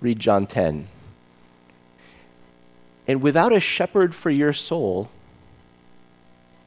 Read 0.00 0.18
John 0.18 0.46
10. 0.46 0.88
And 3.08 3.22
without 3.22 3.52
a 3.52 3.60
shepherd 3.60 4.14
for 4.14 4.30
your 4.30 4.52
soul, 4.52 5.10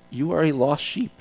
you 0.10 0.32
are 0.32 0.44
a 0.44 0.52
lost 0.52 0.84
sheep. 0.84 1.12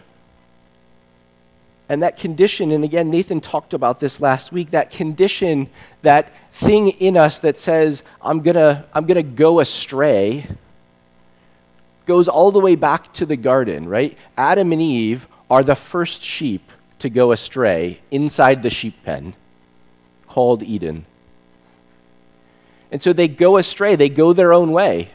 And 1.88 2.02
that 2.02 2.18
condition, 2.18 2.70
and 2.70 2.84
again, 2.84 3.10
Nathan 3.10 3.40
talked 3.40 3.72
about 3.72 3.98
this 3.98 4.20
last 4.20 4.52
week, 4.52 4.70
that 4.70 4.90
condition, 4.90 5.70
that 6.02 6.32
thing 6.52 6.88
in 6.88 7.16
us 7.16 7.40
that 7.40 7.56
says, 7.56 8.02
I'm 8.20 8.40
going 8.40 8.56
to 8.56 8.84
I'm 8.92 9.06
going 9.06 9.16
to 9.16 9.22
go 9.22 9.60
astray, 9.60 10.46
goes 12.04 12.28
all 12.28 12.50
the 12.50 12.60
way 12.60 12.74
back 12.74 13.12
to 13.14 13.26
the 13.26 13.36
garden, 13.36 13.88
right? 13.88 14.18
Adam 14.36 14.72
and 14.72 14.82
Eve 14.82 15.26
are 15.50 15.62
the 15.62 15.74
first 15.74 16.22
sheep 16.22 16.70
to 16.98 17.08
go 17.08 17.32
astray 17.32 18.00
inside 18.10 18.62
the 18.62 18.70
sheep 18.70 19.02
pen 19.04 19.34
called 20.26 20.62
Eden. 20.62 21.06
And 22.92 23.02
so 23.02 23.12
they 23.12 23.28
go 23.28 23.56
astray, 23.56 23.96
they 23.96 24.08
go 24.10 24.32
their 24.34 24.52
own 24.52 24.72
way. 24.72 25.10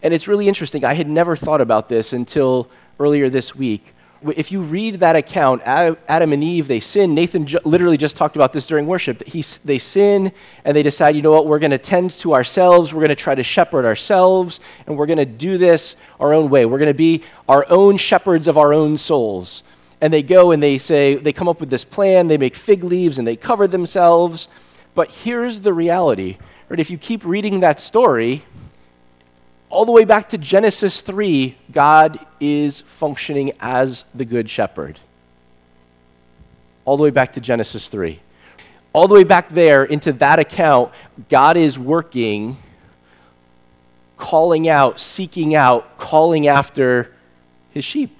And 0.00 0.14
it's 0.14 0.28
really 0.28 0.46
interesting. 0.46 0.84
I 0.84 0.94
had 0.94 1.08
never 1.08 1.34
thought 1.34 1.60
about 1.60 1.88
this 1.88 2.12
until 2.12 2.70
earlier 3.00 3.28
this 3.28 3.54
week 3.54 3.94
if 4.34 4.50
you 4.50 4.60
read 4.60 5.00
that 5.00 5.16
account, 5.16 5.62
Adam 5.64 6.32
and 6.32 6.42
Eve, 6.42 6.66
they 6.68 6.80
sin. 6.80 7.14
Nathan 7.14 7.46
literally 7.64 7.96
just 7.96 8.16
talked 8.16 8.36
about 8.36 8.52
this 8.52 8.66
during 8.66 8.86
worship. 8.86 9.22
He, 9.26 9.44
they 9.64 9.78
sin 9.78 10.32
and 10.64 10.76
they 10.76 10.82
decide, 10.82 11.14
you 11.14 11.22
know 11.22 11.30
what, 11.30 11.46
we're 11.46 11.58
going 11.58 11.70
to 11.70 11.78
tend 11.78 12.10
to 12.10 12.34
ourselves. 12.34 12.92
We're 12.92 13.00
going 13.00 13.10
to 13.10 13.14
try 13.14 13.34
to 13.34 13.42
shepherd 13.42 13.84
ourselves, 13.84 14.60
and 14.86 14.96
we're 14.96 15.06
going 15.06 15.18
to 15.18 15.24
do 15.24 15.58
this 15.58 15.94
our 16.18 16.34
own 16.34 16.50
way. 16.50 16.66
We're 16.66 16.78
going 16.78 16.88
to 16.88 16.94
be 16.94 17.22
our 17.48 17.64
own 17.68 17.96
shepherds 17.96 18.48
of 18.48 18.58
our 18.58 18.72
own 18.72 18.96
souls. 18.96 19.62
And 20.00 20.12
they 20.12 20.22
go 20.22 20.52
and 20.52 20.62
they 20.62 20.78
say, 20.78 21.16
they 21.16 21.32
come 21.32 21.48
up 21.48 21.60
with 21.60 21.70
this 21.70 21.84
plan. 21.84 22.28
They 22.28 22.38
make 22.38 22.54
fig 22.54 22.84
leaves 22.84 23.18
and 23.18 23.26
they 23.26 23.36
cover 23.36 23.66
themselves. 23.66 24.48
But 24.94 25.10
here's 25.10 25.60
the 25.60 25.72
reality. 25.72 26.38
Right? 26.68 26.78
If 26.78 26.90
you 26.90 26.98
keep 26.98 27.24
reading 27.24 27.60
that 27.60 27.80
story, 27.80 28.44
all 29.70 29.84
the 29.84 29.92
way 29.92 30.04
back 30.04 30.30
to 30.30 30.38
Genesis 30.38 31.00
3, 31.00 31.56
God 31.72 32.18
is 32.40 32.80
functioning 32.82 33.52
as 33.60 34.04
the 34.14 34.24
Good 34.24 34.48
Shepherd. 34.48 34.98
All 36.84 36.96
the 36.96 37.02
way 37.02 37.10
back 37.10 37.32
to 37.34 37.40
Genesis 37.40 37.88
3. 37.88 38.20
All 38.94 39.08
the 39.08 39.14
way 39.14 39.24
back 39.24 39.50
there 39.50 39.84
into 39.84 40.12
that 40.14 40.38
account, 40.38 40.92
God 41.28 41.58
is 41.58 41.78
working, 41.78 42.56
calling 44.16 44.68
out, 44.68 44.98
seeking 44.98 45.54
out, 45.54 45.98
calling 45.98 46.48
after 46.48 47.12
his 47.70 47.84
sheep, 47.84 48.18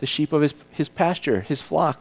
the 0.00 0.06
sheep 0.06 0.32
of 0.32 0.40
his, 0.40 0.54
his 0.70 0.88
pasture, 0.88 1.42
his 1.42 1.60
flock. 1.60 2.00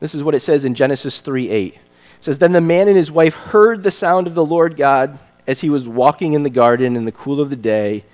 This 0.00 0.14
is 0.14 0.24
what 0.24 0.34
it 0.34 0.40
says 0.40 0.64
in 0.64 0.74
Genesis 0.74 1.20
3 1.20 1.50
8. 1.50 1.74
It 1.74 1.80
says, 2.20 2.38
Then 2.38 2.52
the 2.52 2.60
man 2.62 2.88
and 2.88 2.96
his 2.96 3.12
wife 3.12 3.34
heard 3.34 3.82
the 3.82 3.90
sound 3.90 4.26
of 4.26 4.34
the 4.34 4.44
Lord 4.44 4.76
God 4.76 5.18
as 5.48 5.62
he 5.62 5.70
was 5.70 5.88
walking 5.88 6.34
in 6.34 6.42
the 6.42 6.50
garden 6.50 6.94
in 6.94 7.06
the 7.06 7.10
cool 7.10 7.40
of 7.40 7.48
the 7.48 7.56
day, 7.56 8.04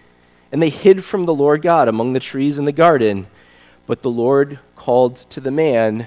and 0.53 0.63
they 0.63 0.71
hid 0.71 1.05
from 1.05 1.27
the 1.27 1.35
Lord 1.35 1.63
God 1.63 1.89
among 1.89 2.13
the 2.13 2.21
trees 2.21 2.61
in 2.61 2.65
the 2.65 2.73
garden. 2.73 3.27
But 3.89 4.03
the 4.03 4.11
Lord 4.11 4.61
called 4.77 5.17
to 5.17 5.41
the 5.41 5.51
man, 5.51 6.07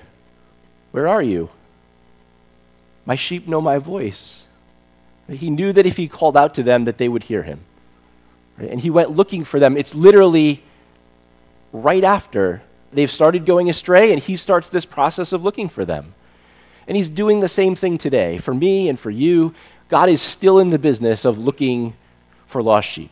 Where 0.92 1.06
are 1.06 1.22
you? 1.22 1.50
My 3.06 3.16
sheep 3.16 3.46
know 3.46 3.60
my 3.60 3.78
voice. 3.78 4.46
He 5.30 5.50
knew 5.50 5.74
that 5.74 5.86
if 5.86 5.98
he 5.98 6.08
called 6.08 6.38
out 6.38 6.54
to 6.54 6.64
them, 6.64 6.86
that 6.86 6.98
they 6.98 7.10
would 7.10 7.26
hear 7.26 7.44
him. 7.44 7.60
And 8.58 8.80
he 8.80 8.90
went 8.90 9.12
looking 9.12 9.44
for 9.44 9.60
them. 9.60 9.76
It's 9.76 9.94
literally 9.94 10.64
right 11.74 12.06
after 12.06 12.62
they've 12.94 13.12
started 13.12 13.46
going 13.46 13.70
astray, 13.70 14.14
and 14.14 14.22
he 14.22 14.38
starts 14.38 14.70
this 14.70 14.86
process 14.86 15.34
of 15.34 15.44
looking 15.44 15.68
for 15.68 15.84
them. 15.84 16.14
And 16.88 16.96
he's 16.96 17.10
doing 17.10 17.42
the 17.42 17.50
same 17.50 17.76
thing 17.76 17.98
today 17.98 18.38
for 18.38 18.54
me 18.54 18.88
and 18.88 19.00
for 19.00 19.12
you. 19.12 19.54
God 19.90 20.10
is 20.10 20.22
still 20.22 20.60
in 20.60 20.70
the 20.70 20.80
business 20.80 21.26
of 21.26 21.38
looking 21.38 21.94
for 22.46 22.64
lost 22.64 22.88
sheep. 22.88 23.12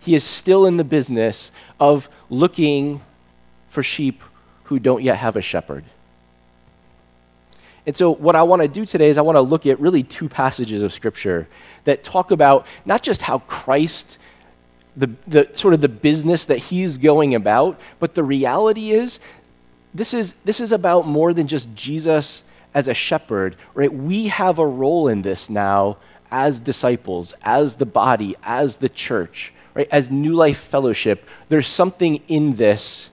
He 0.00 0.14
is 0.14 0.24
still 0.24 0.66
in 0.66 0.78
the 0.78 0.84
business 0.84 1.50
of 1.78 2.08
looking 2.28 3.02
for 3.68 3.82
sheep 3.82 4.22
who 4.64 4.78
don't 4.78 5.02
yet 5.02 5.16
have 5.16 5.36
a 5.36 5.42
shepherd. 5.42 5.84
And 7.86 7.96
so, 7.96 8.10
what 8.10 8.36
I 8.36 8.42
want 8.42 8.62
to 8.62 8.68
do 8.68 8.86
today 8.86 9.08
is 9.08 9.18
I 9.18 9.22
want 9.22 9.36
to 9.36 9.42
look 9.42 9.66
at 9.66 9.80
really 9.80 10.02
two 10.02 10.28
passages 10.28 10.82
of 10.82 10.92
Scripture 10.92 11.48
that 11.84 12.04
talk 12.04 12.30
about 12.30 12.66
not 12.84 13.02
just 13.02 13.22
how 13.22 13.40
Christ, 13.40 14.18
the, 14.96 15.10
the 15.26 15.50
sort 15.54 15.74
of 15.74 15.80
the 15.80 15.88
business 15.88 16.46
that 16.46 16.58
he's 16.58 16.96
going 16.96 17.34
about, 17.34 17.80
but 17.98 18.14
the 18.14 18.22
reality 18.22 18.90
is 18.90 19.18
this 19.94 20.14
is, 20.14 20.34
this 20.44 20.60
is 20.60 20.72
about 20.72 21.06
more 21.06 21.34
than 21.34 21.46
just 21.46 21.74
Jesus 21.74 22.44
as 22.74 22.88
a 22.88 22.94
shepherd, 22.94 23.56
right, 23.74 23.92
we 23.92 24.28
have 24.28 24.58
a 24.58 24.66
role 24.66 25.08
in 25.08 25.22
this 25.22 25.50
now 25.50 25.98
as 26.30 26.60
disciples, 26.60 27.34
as 27.42 27.76
the 27.76 27.86
body, 27.86 28.34
as 28.42 28.78
the 28.78 28.88
church, 28.88 29.52
right, 29.74 29.88
as 29.90 30.10
New 30.10 30.34
Life 30.34 30.58
Fellowship. 30.58 31.28
There's 31.48 31.68
something 31.68 32.22
in 32.28 32.56
this 32.56 33.10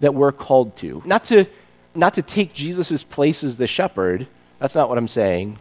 that 0.00 0.14
we're 0.14 0.32
called 0.32 0.74
to. 0.76 1.02
Not 1.04 1.24
to, 1.24 1.46
not 1.94 2.14
to 2.14 2.22
take 2.22 2.52
Jesus' 2.52 3.04
place 3.04 3.44
as 3.44 3.56
the 3.56 3.68
shepherd, 3.68 4.26
that's 4.58 4.74
not 4.74 4.88
what 4.88 4.98
I'm 4.98 5.08
saying. 5.08 5.58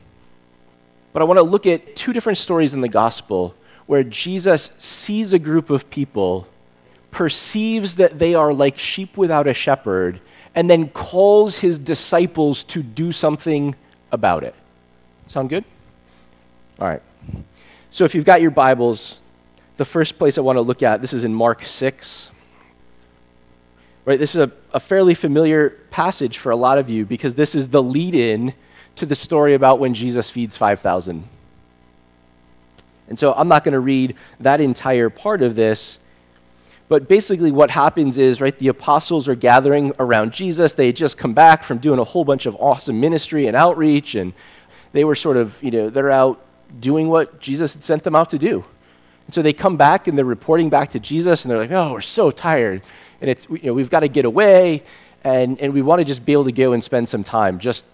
But 1.13 1.21
I 1.21 1.25
want 1.25 1.37
to 1.39 1.43
look 1.43 1.67
at 1.67 1.95
two 1.95 2.13
different 2.13 2.37
stories 2.37 2.73
in 2.73 2.81
the 2.81 2.89
gospel 2.89 3.55
where 3.85 4.03
Jesus 4.03 4.71
sees 4.77 5.33
a 5.33 5.39
group 5.39 5.69
of 5.69 5.89
people, 5.89 6.47
perceives 7.11 7.95
that 7.95 8.19
they 8.19 8.33
are 8.33 8.53
like 8.53 8.77
sheep 8.77 9.17
without 9.17 9.47
a 9.47 9.53
shepherd, 9.53 10.21
and 10.55 10.70
then 10.70 10.89
calls 10.89 11.60
his 11.60 11.79
disciples 11.79 12.63
to 12.63 12.84
do 12.84 13.12
something 13.12 13.75
about 14.12 14.43
it. 14.43 14.55
Sound 15.27 15.50
good? 15.50 15.63
All 16.79 16.88
right. 16.88 17.01
So 17.89 18.05
if 18.05 18.15
you've 18.15 18.25
got 18.25 18.41
your 18.41 18.51
Bibles, 18.51 19.17
the 19.77 19.86
first 19.86 20.17
place 20.17 20.38
I 20.38 20.41
want 20.41 20.58
to 20.58 20.62
look 20.62 20.84
at, 20.84 21.01
this 21.01 21.13
is 21.13 21.24
in 21.24 21.34
Mark 21.34 21.63
6. 21.63 22.31
Right, 24.03 24.20
this 24.20 24.36
is 24.36 24.41
a, 24.41 24.51
a 24.74 24.79
fairly 24.79 25.13
familiar 25.13 25.70
passage 25.91 26.38
for 26.39 26.51
a 26.51 26.55
lot 26.55 26.77
of 26.77 26.89
you 26.89 27.05
because 27.05 27.36
this 27.36 27.53
is 27.53 27.70
the 27.70 27.84
lead 27.84 28.15
in 28.15 28.53
to 28.96 29.05
the 29.05 29.15
story 29.15 29.53
about 29.53 29.79
when 29.79 29.93
Jesus 29.93 30.29
feeds 30.29 30.58
5,000. 30.58 31.27
And 33.10 33.20
so 33.20 33.34
I'm 33.34 33.48
not 33.48 33.63
going 33.63 33.74
to 33.74 33.79
read 33.79 34.15
that 34.39 34.62
entire 34.62 35.10
part 35.10 35.41
of 35.41 35.55
this, 35.55 36.00
but 36.91 37.07
basically, 37.07 37.53
what 37.53 37.71
happens 37.71 38.17
is, 38.17 38.41
right, 38.41 38.57
the 38.57 38.67
apostles 38.67 39.29
are 39.29 39.36
gathering 39.36 39.93
around 39.98 40.33
Jesus. 40.33 40.74
They 40.74 40.91
just 40.91 41.17
come 41.17 41.33
back 41.33 41.63
from 41.63 41.77
doing 41.77 42.00
a 42.00 42.03
whole 42.03 42.25
bunch 42.25 42.45
of 42.45 42.53
awesome 42.57 43.00
ministry 43.00 43.48
and 43.48 43.55
outreach, 43.55 44.13
and 44.13 44.33
they 44.91 45.05
were 45.05 45.15
sort 45.15 45.38
of, 45.38 45.57
you 45.63 45.71
know, 45.71 45.89
they're 45.89 46.12
out 46.12 46.43
doing 46.81 47.07
what 47.07 47.39
Jesus 47.39 47.75
had 47.75 47.81
sent 47.81 48.03
them 48.03 48.13
out 48.13 48.29
to 48.31 48.38
do. 48.38 48.65
And 49.25 49.33
so 49.33 49.41
they 49.41 49.53
come 49.53 49.77
back 49.77 50.10
and 50.10 50.17
they're 50.17 50.25
reporting 50.25 50.69
back 50.69 50.89
to 50.89 51.00
Jesus, 51.00 51.45
and 51.45 51.50
they're 51.50 51.60
like, 51.60 51.71
oh, 51.71 51.93
we're 51.93 52.01
so 52.01 52.29
tired. 52.29 52.81
And 53.21 53.29
it's, 53.29 53.48
you 53.50 53.67
know, 53.67 53.74
we've 53.74 53.89
got 53.89 54.01
to 54.01 54.10
get 54.10 54.25
away, 54.25 54.83
and, 55.24 55.62
and 55.62 55.74
we 55.74 55.81
want 55.81 56.00
to 56.00 56.03
just 56.03 56.25
be 56.25 56.33
able 56.33 56.43
to 56.43 56.51
go 56.51 56.74
and 56.74 56.83
spend 56.83 57.07
some 57.07 57.24
time 57.24 57.57
just 57.60 57.86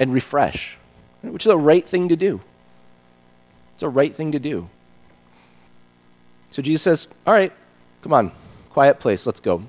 and 0.00 0.12
refresh, 0.12 0.76
which 1.22 1.46
is 1.46 1.52
a 1.52 1.56
right 1.56 1.88
thing 1.88 2.08
to 2.08 2.16
do. 2.16 2.40
It's 3.74 3.84
a 3.84 3.88
right 3.88 4.12
thing 4.12 4.32
to 4.32 4.40
do. 4.40 4.68
So 6.50 6.62
Jesus 6.62 6.82
says, 6.82 7.06
all 7.24 7.32
right, 7.32 7.52
Come 8.04 8.12
on, 8.12 8.32
quiet 8.68 9.00
place, 9.00 9.24
let's 9.24 9.40
go. 9.40 9.62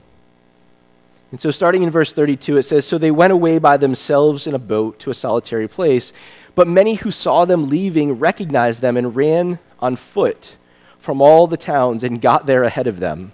And 1.32 1.40
so, 1.40 1.52
starting 1.52 1.84
in 1.84 1.90
verse 1.90 2.12
32, 2.12 2.58
it 2.58 2.64
says 2.64 2.86
So 2.86 2.98
they 2.98 3.10
went 3.10 3.32
away 3.32 3.60
by 3.60 3.78
themselves 3.78 4.46
in 4.46 4.54
a 4.54 4.60
boat 4.60 5.00
to 5.00 5.10
a 5.10 5.14
solitary 5.14 5.70
place. 5.70 6.12
But 6.54 6.68
many 6.68 6.96
who 6.96 7.12
saw 7.12 7.46
them 7.46 7.70
leaving 7.70 8.20
recognized 8.20 8.82
them 8.82 8.98
and 8.98 9.16
ran 9.16 9.60
on 9.80 9.96
foot 9.96 10.58
from 10.98 11.22
all 11.22 11.48
the 11.48 11.56
towns 11.56 12.04
and 12.04 12.20
got 12.20 12.46
there 12.46 12.64
ahead 12.64 12.88
of 12.88 13.00
them. 13.00 13.32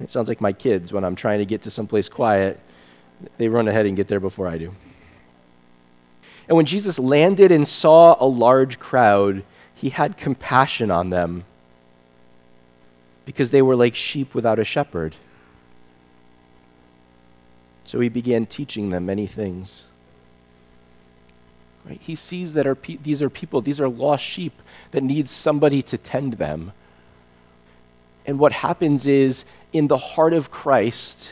It 0.00 0.10
sounds 0.10 0.28
like 0.28 0.42
my 0.42 0.52
kids 0.52 0.92
when 0.92 1.02
I'm 1.02 1.16
trying 1.16 1.38
to 1.38 1.46
get 1.46 1.62
to 1.62 1.70
someplace 1.70 2.10
quiet, 2.10 2.60
they 3.38 3.48
run 3.48 3.68
ahead 3.68 3.86
and 3.86 3.96
get 3.96 4.06
there 4.06 4.20
before 4.20 4.48
I 4.48 4.58
do. 4.58 4.74
And 6.46 6.58
when 6.58 6.66
Jesus 6.66 6.98
landed 6.98 7.50
and 7.50 7.66
saw 7.66 8.22
a 8.22 8.28
large 8.28 8.78
crowd, 8.78 9.44
he 9.72 9.88
had 9.88 10.18
compassion 10.18 10.90
on 10.90 11.08
them 11.08 11.46
because 13.26 13.50
they 13.50 13.60
were 13.60 13.76
like 13.76 13.94
sheep 13.94 14.34
without 14.34 14.58
a 14.58 14.64
shepherd. 14.64 15.14
So 17.84 18.00
he 18.00 18.08
began 18.08 18.46
teaching 18.46 18.88
them 18.88 19.04
many 19.04 19.26
things. 19.26 19.84
Right? 21.84 22.00
He 22.00 22.16
sees 22.16 22.54
that 22.54 22.82
pe- 22.82 22.96
these 22.96 23.20
are 23.20 23.28
people, 23.28 23.60
these 23.60 23.80
are 23.80 23.88
lost 23.88 24.24
sheep 24.24 24.62
that 24.92 25.02
need 25.02 25.28
somebody 25.28 25.82
to 25.82 25.98
tend 25.98 26.34
them. 26.34 26.72
And 28.24 28.38
what 28.38 28.52
happens 28.52 29.06
is, 29.06 29.44
in 29.72 29.86
the 29.86 29.98
heart 29.98 30.32
of 30.32 30.50
Christ, 30.50 31.30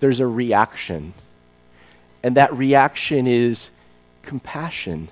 there's 0.00 0.20
a 0.20 0.26
reaction. 0.26 1.14
And 2.22 2.36
that 2.36 2.52
reaction 2.52 3.26
is 3.26 3.70
compassion. 4.22 5.08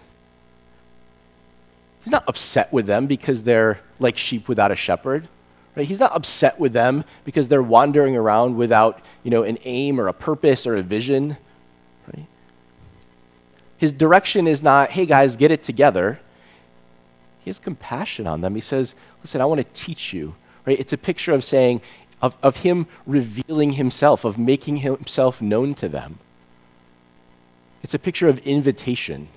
He's 2.02 2.12
not 2.12 2.24
upset 2.28 2.70
with 2.70 2.86
them 2.86 3.06
because 3.06 3.44
they're 3.44 3.80
like 3.98 4.18
sheep 4.18 4.46
without 4.46 4.70
a 4.70 4.76
shepherd. 4.76 5.28
Right? 5.76 5.86
He's 5.86 6.00
not 6.00 6.14
upset 6.14 6.58
with 6.58 6.72
them 6.72 7.04
because 7.24 7.48
they're 7.48 7.62
wandering 7.62 8.16
around 8.16 8.56
without 8.56 9.00
you 9.22 9.30
know, 9.30 9.42
an 9.42 9.58
aim 9.64 10.00
or 10.00 10.08
a 10.08 10.12
purpose 10.12 10.66
or 10.66 10.76
a 10.76 10.82
vision. 10.82 11.36
Right? 12.12 12.26
His 13.76 13.92
direction 13.92 14.46
is 14.46 14.62
not, 14.62 14.90
hey 14.90 15.06
guys, 15.06 15.36
get 15.36 15.50
it 15.50 15.62
together. 15.62 16.20
He 17.40 17.50
has 17.50 17.58
compassion 17.58 18.26
on 18.26 18.40
them. 18.40 18.54
He 18.54 18.60
says, 18.60 18.94
listen, 19.22 19.40
I 19.40 19.44
want 19.44 19.60
to 19.60 19.66
teach 19.72 20.12
you. 20.12 20.34
Right? 20.66 20.78
It's 20.78 20.92
a 20.92 20.98
picture 20.98 21.32
of 21.32 21.44
saying, 21.44 21.80
of, 22.20 22.36
of 22.42 22.58
him 22.58 22.86
revealing 23.06 23.72
himself, 23.72 24.24
of 24.24 24.38
making 24.38 24.78
himself 24.78 25.40
known 25.40 25.74
to 25.76 25.88
them. 25.88 26.18
It's 27.82 27.94
a 27.94 27.98
picture 27.98 28.28
of 28.28 28.38
invitation, 28.40 29.28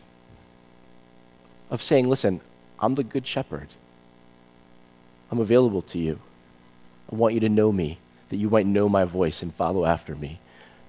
of 1.70 1.84
saying, 1.84 2.10
listen, 2.10 2.42
I'm 2.80 2.96
the 2.96 3.04
good 3.04 3.28
shepherd. 3.28 3.70
I'm 5.32 5.40
available 5.40 5.82
to 5.84 5.98
you. 5.98 6.20
I 7.12 7.16
want 7.16 7.34
you 7.34 7.40
to 7.42 7.50
know 7.50 7.72
me, 7.72 8.00
that 8.30 8.38
you 8.38 8.50
might 8.50 8.66
know 8.66 8.88
my 8.90 9.06
voice 9.06 9.42
and 9.42 9.54
follow 9.54 9.86
after 9.86 10.16
me, 10.16 10.40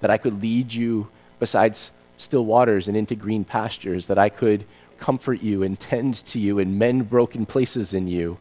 that 0.01 0.11
I 0.11 0.19
could 0.19 0.43
lead 0.43 0.73
you 0.73 1.09
besides 1.39 1.91
still 2.17 2.45
waters 2.45 2.89
and 2.89 2.97
into 2.97 3.15
green 3.15 3.45
pastures, 3.45 4.07
that 4.07 4.19
I 4.19 4.29
could 4.29 4.65
comfort 4.99 5.43
you 5.43 5.63
and 5.63 5.79
tend 5.79 6.15
to 6.15 6.39
you 6.39 6.59
and 6.59 6.79
mend 6.79 7.09
broken 7.11 7.47
places 7.47 7.95
in 7.95 8.07
you. 8.07 8.39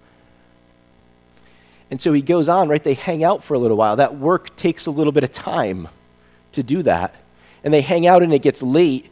And 1.90 2.02
so 2.02 2.14
he 2.14 2.22
goes 2.22 2.48
on, 2.48 2.70
right? 2.70 2.84
They 2.84 2.94
hang 2.94 3.24
out 3.24 3.44
for 3.44 3.54
a 3.54 3.60
little 3.60 3.78
while. 3.78 3.96
That 3.96 4.18
work 4.18 4.56
takes 4.56 4.86
a 4.86 4.92
little 4.92 5.12
bit 5.12 5.24
of 5.24 5.32
time 5.32 5.90
to 6.54 6.64
do 6.64 6.84
that. 6.84 7.16
And 7.64 7.74
they 7.74 7.82
hang 7.82 8.08
out 8.08 8.24
and 8.24 8.34
it 8.34 8.42
gets 8.42 8.64
late. 8.64 9.12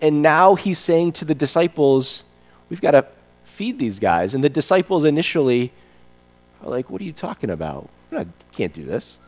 And 0.00 0.22
now 0.22 0.54
he's 0.54 0.78
saying 0.78 1.12
to 1.12 1.24
the 1.24 1.34
disciples, 1.34 2.22
We've 2.68 2.80
got 2.80 2.92
to 2.92 3.06
feed 3.44 3.80
these 3.80 3.98
guys. 3.98 4.34
And 4.34 4.44
the 4.44 4.48
disciples 4.48 5.04
initially 5.04 5.72
are 6.62 6.70
like, 6.70 6.90
What 6.90 7.00
are 7.00 7.04
you 7.04 7.12
talking 7.12 7.50
about? 7.50 7.88
I 8.12 8.26
can't 8.52 8.72
do 8.72 8.84
this. 8.84 9.18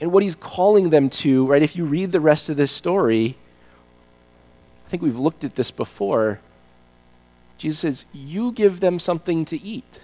And 0.00 0.12
what 0.12 0.22
he's 0.22 0.34
calling 0.34 0.90
them 0.90 1.08
to, 1.08 1.46
right, 1.46 1.62
if 1.62 1.74
you 1.74 1.84
read 1.84 2.12
the 2.12 2.20
rest 2.20 2.50
of 2.50 2.56
this 2.56 2.70
story, 2.70 3.36
I 4.86 4.90
think 4.90 5.02
we've 5.02 5.18
looked 5.18 5.42
at 5.42 5.54
this 5.54 5.70
before. 5.70 6.40
Jesus 7.58 7.78
says, 7.80 8.04
You 8.12 8.52
give 8.52 8.80
them 8.80 8.98
something 8.98 9.44
to 9.46 9.62
eat. 9.62 10.00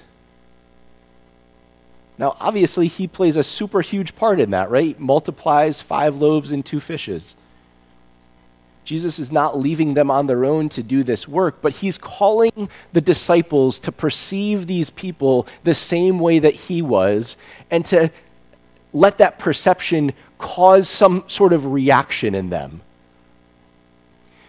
Now, 2.19 2.37
obviously, 2.41 2.89
he 2.89 3.07
plays 3.07 3.37
a 3.37 3.43
super 3.43 3.81
huge 3.81 4.15
part 4.15 4.41
in 4.41 4.51
that, 4.51 4.71
right? 4.71 4.99
Multiplies 4.99 5.83
five 5.83 6.17
loaves 6.17 6.53
and 6.53 6.65
two 6.65 6.81
fishes. 6.81 7.37
Jesus 8.85 9.19
is 9.19 9.31
not 9.31 9.59
leaving 9.59 9.95
them 9.95 10.11
on 10.11 10.27
their 10.27 10.45
own 10.45 10.69
to 10.71 10.83
do 10.83 11.05
this 11.05 11.29
work, 11.29 11.63
but 11.63 11.75
he's 11.75 11.99
calling 11.99 12.69
the 12.93 13.01
disciples 13.01 13.79
to 13.81 13.93
perceive 13.93 14.67
these 14.67 14.91
people 14.91 15.47
the 15.63 15.75
same 15.75 16.19
way 16.19 16.39
that 16.41 16.55
he 16.55 16.83
was 16.83 17.37
and 17.71 17.85
to 17.87 18.11
let 18.93 19.19
that 19.19 19.39
perception 19.39 20.13
cause 20.39 20.89
some 20.89 21.25
sort 21.29 21.53
of 21.53 21.67
reaction 21.67 22.35
in 22.35 22.51
them. 22.51 22.81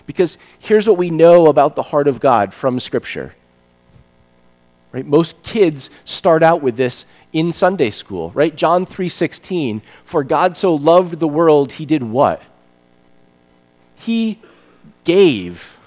Because 0.06 0.38
here's 0.60 0.88
what 0.88 0.98
we 0.98 1.10
know 1.10 1.48
about 1.48 1.76
the 1.76 1.84
heart 1.84 2.08
of 2.08 2.20
God 2.20 2.54
from 2.54 2.80
Scripture. 2.80 3.36
Right? 4.92 5.06
Most 5.06 5.42
kids 5.44 5.90
start 6.06 6.44
out 6.44 6.62
with 6.62 6.76
this 6.76 7.06
in 7.32 7.52
Sunday 7.52 7.90
school, 7.90 8.32
right? 8.32 8.56
John 8.56 8.86
3:16, 8.86 9.82
for 10.04 10.24
God 10.24 10.56
so 10.56 10.76
loved 10.76 11.20
the 11.20 11.28
world, 11.28 11.74
he 11.74 11.86
did 11.86 12.04
what? 12.04 12.42
He 13.96 14.40
gave. 15.04 15.78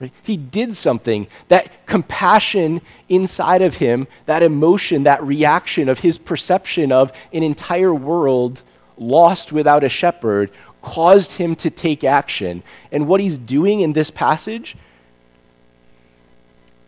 Right? 0.00 0.12
He 0.22 0.36
did 0.36 0.76
something. 0.76 1.26
That 1.48 1.86
compassion 1.86 2.80
inside 3.08 3.62
of 3.62 3.76
him, 3.76 4.08
that 4.26 4.42
emotion, 4.42 5.02
that 5.02 5.22
reaction 5.22 5.88
of 5.88 6.00
his 6.00 6.16
perception 6.18 6.90
of 6.90 7.12
an 7.32 7.42
entire 7.42 7.94
world 7.94 8.62
lost 8.96 9.52
without 9.52 9.84
a 9.84 9.88
shepherd 9.88 10.50
caused 10.82 11.32
him 11.32 11.54
to 11.56 11.70
take 11.70 12.04
action. 12.04 12.62
And 12.90 13.06
what 13.06 13.20
he's 13.20 13.36
doing 13.36 13.80
in 13.80 13.92
this 13.92 14.10
passage 14.10 14.76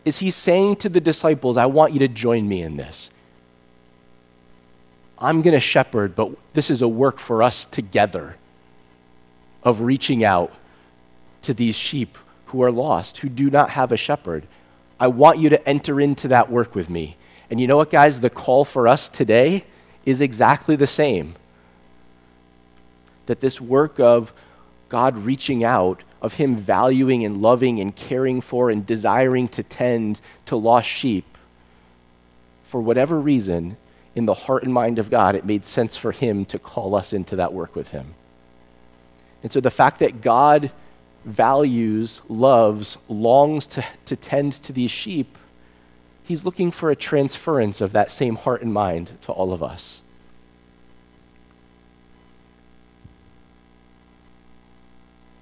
is 0.04 0.18
he's 0.18 0.36
saying 0.36 0.76
to 0.76 0.88
the 0.88 1.00
disciples, 1.00 1.56
I 1.56 1.66
want 1.66 1.92
you 1.92 1.98
to 2.00 2.08
join 2.08 2.48
me 2.48 2.62
in 2.62 2.76
this. 2.76 3.10
I'm 5.18 5.42
going 5.42 5.54
to 5.54 5.60
shepherd, 5.60 6.16
but 6.16 6.32
this 6.54 6.70
is 6.70 6.82
a 6.82 6.88
work 6.88 7.18
for 7.18 7.42
us 7.42 7.64
together 7.66 8.36
of 9.62 9.82
reaching 9.82 10.24
out 10.24 10.52
to 11.42 11.54
these 11.54 11.74
sheep 11.74 12.16
who 12.46 12.62
are 12.62 12.72
lost, 12.72 13.18
who 13.18 13.28
do 13.28 13.50
not 13.50 13.70
have 13.70 13.92
a 13.92 13.96
shepherd. 13.96 14.46
I 15.00 15.08
want 15.08 15.38
you 15.38 15.48
to 15.50 15.68
enter 15.68 16.00
into 16.00 16.28
that 16.28 16.50
work 16.50 16.74
with 16.74 16.88
me. 16.90 17.16
And 17.50 17.60
you 17.60 17.66
know 17.66 17.76
what, 17.76 17.90
guys? 17.90 18.20
The 18.20 18.30
call 18.30 18.64
for 18.64 18.86
us 18.86 19.08
today 19.08 19.64
is 20.04 20.20
exactly 20.20 20.76
the 20.76 20.86
same. 20.86 21.34
That 23.26 23.40
this 23.40 23.60
work 23.60 23.98
of 23.98 24.32
God 24.88 25.18
reaching 25.18 25.64
out, 25.64 26.02
of 26.20 26.34
Him 26.34 26.56
valuing 26.56 27.24
and 27.24 27.42
loving 27.42 27.80
and 27.80 27.96
caring 27.96 28.40
for 28.40 28.70
and 28.70 28.86
desiring 28.86 29.48
to 29.48 29.62
tend 29.62 30.20
to 30.46 30.56
lost 30.56 30.88
sheep, 30.88 31.24
for 32.62 32.80
whatever 32.80 33.20
reason, 33.20 33.76
in 34.14 34.26
the 34.26 34.34
heart 34.34 34.62
and 34.62 34.72
mind 34.72 34.98
of 34.98 35.10
God, 35.10 35.34
it 35.34 35.44
made 35.44 35.64
sense 35.64 35.96
for 35.96 36.12
Him 36.12 36.44
to 36.46 36.58
call 36.58 36.94
us 36.94 37.12
into 37.12 37.36
that 37.36 37.52
work 37.52 37.74
with 37.74 37.90
Him. 37.90 38.14
And 39.42 39.50
so 39.50 39.60
the 39.60 39.70
fact 39.70 39.98
that 39.98 40.20
God 40.20 40.70
values, 41.24 42.20
loves, 42.28 42.98
longs 43.08 43.66
to, 43.68 43.84
to 44.06 44.16
tend 44.16 44.52
to 44.54 44.72
these 44.72 44.90
sheep, 44.90 45.36
He's 46.24 46.44
looking 46.44 46.70
for 46.70 46.90
a 46.90 46.96
transference 46.96 47.80
of 47.80 47.92
that 47.92 48.10
same 48.10 48.36
heart 48.36 48.62
and 48.62 48.72
mind 48.72 49.18
to 49.22 49.32
all 49.32 49.52
of 49.52 49.62
us. 49.62 50.02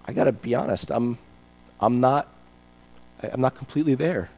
I 0.07 0.13
got 0.13 0.25
to 0.25 0.33
be 0.33 0.55
honest, 0.55 0.91
I'm, 0.91 1.19
I'm, 1.79 2.01
not, 2.01 2.29
I'm 3.23 3.41
not 3.41 3.55
completely 3.55 3.95
there. 3.95 4.31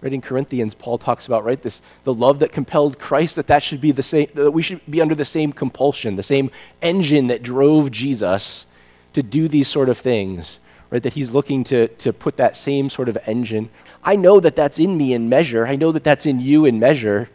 Right 0.00 0.12
in 0.12 0.20
Corinthians, 0.20 0.74
Paul 0.74 0.98
talks 0.98 1.26
about 1.26 1.44
right 1.44 1.62
this 1.62 1.80
the 2.02 2.12
love 2.12 2.40
that 2.40 2.52
compelled 2.52 2.98
Christ 2.98 3.36
that 3.36 3.46
that 3.46 3.62
should 3.62 3.80
be 3.80 3.90
the 3.90 4.02
same 4.02 4.28
that 4.34 4.50
we 4.50 4.60
should 4.60 4.80
be 4.90 5.00
under 5.00 5.14
the 5.14 5.24
same 5.24 5.50
compulsion, 5.50 6.16
the 6.16 6.22
same 6.22 6.50
engine 6.82 7.28
that 7.28 7.42
drove 7.42 7.90
Jesus 7.90 8.66
to 9.14 9.22
do 9.22 9.48
these 9.48 9.66
sort 9.66 9.88
of 9.88 9.96
things. 9.96 10.60
Right, 10.94 11.02
that 11.02 11.14
he's 11.14 11.32
looking 11.32 11.64
to, 11.64 11.88
to 11.88 12.12
put 12.12 12.36
that 12.36 12.56
same 12.56 12.88
sort 12.88 13.08
of 13.08 13.18
engine. 13.26 13.68
I 14.04 14.14
know 14.14 14.38
that 14.38 14.54
that's 14.54 14.78
in 14.78 14.96
me 14.96 15.12
in 15.12 15.28
measure. 15.28 15.66
I 15.66 15.74
know 15.74 15.90
that 15.90 16.04
that's 16.04 16.24
in 16.24 16.38
you 16.38 16.66
in 16.66 16.78
measure. 16.78 17.28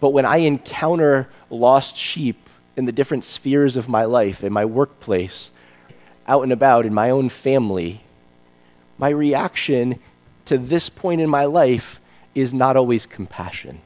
But 0.00 0.08
when 0.08 0.26
I 0.26 0.38
encounter 0.38 1.28
lost 1.50 1.96
sheep 1.96 2.48
in 2.76 2.84
the 2.84 2.90
different 2.90 3.22
spheres 3.22 3.76
of 3.76 3.88
my 3.88 4.06
life, 4.06 4.42
in 4.42 4.52
my 4.52 4.64
workplace, 4.64 5.52
out 6.26 6.42
and 6.42 6.50
about, 6.50 6.84
in 6.84 6.92
my 6.92 7.10
own 7.10 7.28
family, 7.28 8.02
my 8.98 9.10
reaction 9.10 10.00
to 10.46 10.58
this 10.58 10.88
point 10.88 11.20
in 11.20 11.30
my 11.30 11.44
life 11.44 12.00
is 12.34 12.52
not 12.52 12.76
always 12.76 13.06
compassion. 13.06 13.82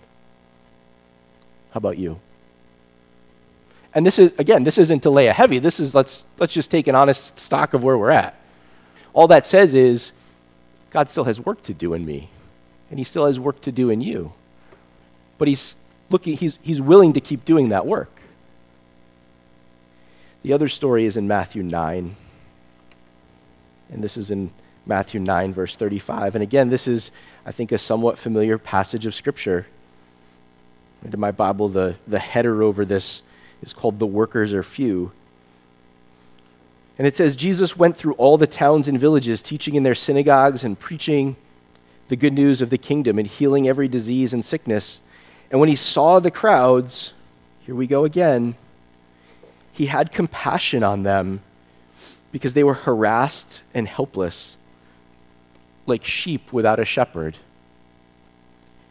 How 1.72 1.76
about 1.76 1.98
you? 1.98 2.20
And 3.94 4.04
this 4.04 4.18
is, 4.18 4.32
again, 4.38 4.64
this 4.64 4.76
isn't 4.76 5.04
to 5.04 5.10
lay 5.10 5.28
a 5.28 5.32
heavy. 5.32 5.60
This 5.60 5.78
is, 5.78 5.94
let's, 5.94 6.24
let's 6.38 6.52
just 6.52 6.70
take 6.70 6.88
an 6.88 6.96
honest 6.96 7.38
stock 7.38 7.74
of 7.74 7.84
where 7.84 7.96
we're 7.96 8.10
at. 8.10 8.34
All 9.12 9.28
that 9.28 9.46
says 9.46 9.74
is, 9.74 10.10
God 10.90 11.08
still 11.08 11.24
has 11.24 11.40
work 11.40 11.62
to 11.64 11.74
do 11.74 11.94
in 11.94 12.04
me, 12.04 12.28
and 12.90 12.98
He 12.98 13.04
still 13.04 13.26
has 13.26 13.38
work 13.38 13.60
to 13.62 13.72
do 13.72 13.90
in 13.90 14.00
you. 14.00 14.32
But 15.38 15.46
He's 15.46 15.76
looking, 16.10 16.36
He's, 16.36 16.58
he's 16.60 16.80
willing 16.80 17.12
to 17.12 17.20
keep 17.20 17.44
doing 17.44 17.68
that 17.68 17.86
work. 17.86 18.10
The 20.42 20.52
other 20.52 20.68
story 20.68 21.06
is 21.06 21.16
in 21.16 21.28
Matthew 21.28 21.62
9. 21.62 22.16
And 23.90 24.04
this 24.04 24.16
is 24.16 24.30
in 24.30 24.50
Matthew 24.86 25.20
9, 25.20 25.54
verse 25.54 25.76
35. 25.76 26.34
And 26.34 26.42
again, 26.42 26.68
this 26.68 26.88
is, 26.88 27.12
I 27.46 27.52
think, 27.52 27.72
a 27.72 27.78
somewhat 27.78 28.18
familiar 28.18 28.58
passage 28.58 29.06
of 29.06 29.14
Scripture. 29.14 29.66
In 31.04 31.18
my 31.18 31.30
Bible, 31.30 31.68
the, 31.68 31.96
the 32.06 32.18
header 32.18 32.62
over 32.62 32.84
this 32.84 33.22
is 33.66 33.72
called 33.72 33.98
The 33.98 34.06
Workers 34.06 34.52
Are 34.54 34.62
Few. 34.62 35.12
And 36.98 37.06
it 37.06 37.16
says, 37.16 37.34
Jesus 37.34 37.76
went 37.76 37.96
through 37.96 38.14
all 38.14 38.38
the 38.38 38.46
towns 38.46 38.86
and 38.86 38.98
villages, 38.98 39.42
teaching 39.42 39.74
in 39.74 39.82
their 39.82 39.94
synagogues 39.94 40.62
and 40.62 40.78
preaching 40.78 41.36
the 42.08 42.16
good 42.16 42.32
news 42.32 42.62
of 42.62 42.70
the 42.70 42.78
kingdom 42.78 43.18
and 43.18 43.26
healing 43.26 43.66
every 43.66 43.88
disease 43.88 44.32
and 44.32 44.44
sickness. 44.44 45.00
And 45.50 45.58
when 45.58 45.68
he 45.68 45.76
saw 45.76 46.20
the 46.20 46.30
crowds, 46.30 47.12
here 47.60 47.74
we 47.74 47.86
go 47.86 48.04
again, 48.04 48.54
he 49.72 49.86
had 49.86 50.12
compassion 50.12 50.84
on 50.84 51.02
them 51.02 51.40
because 52.30 52.54
they 52.54 52.64
were 52.64 52.74
harassed 52.74 53.62
and 53.72 53.88
helpless, 53.88 54.56
like 55.86 56.04
sheep 56.04 56.52
without 56.52 56.78
a 56.78 56.84
shepherd. 56.84 57.38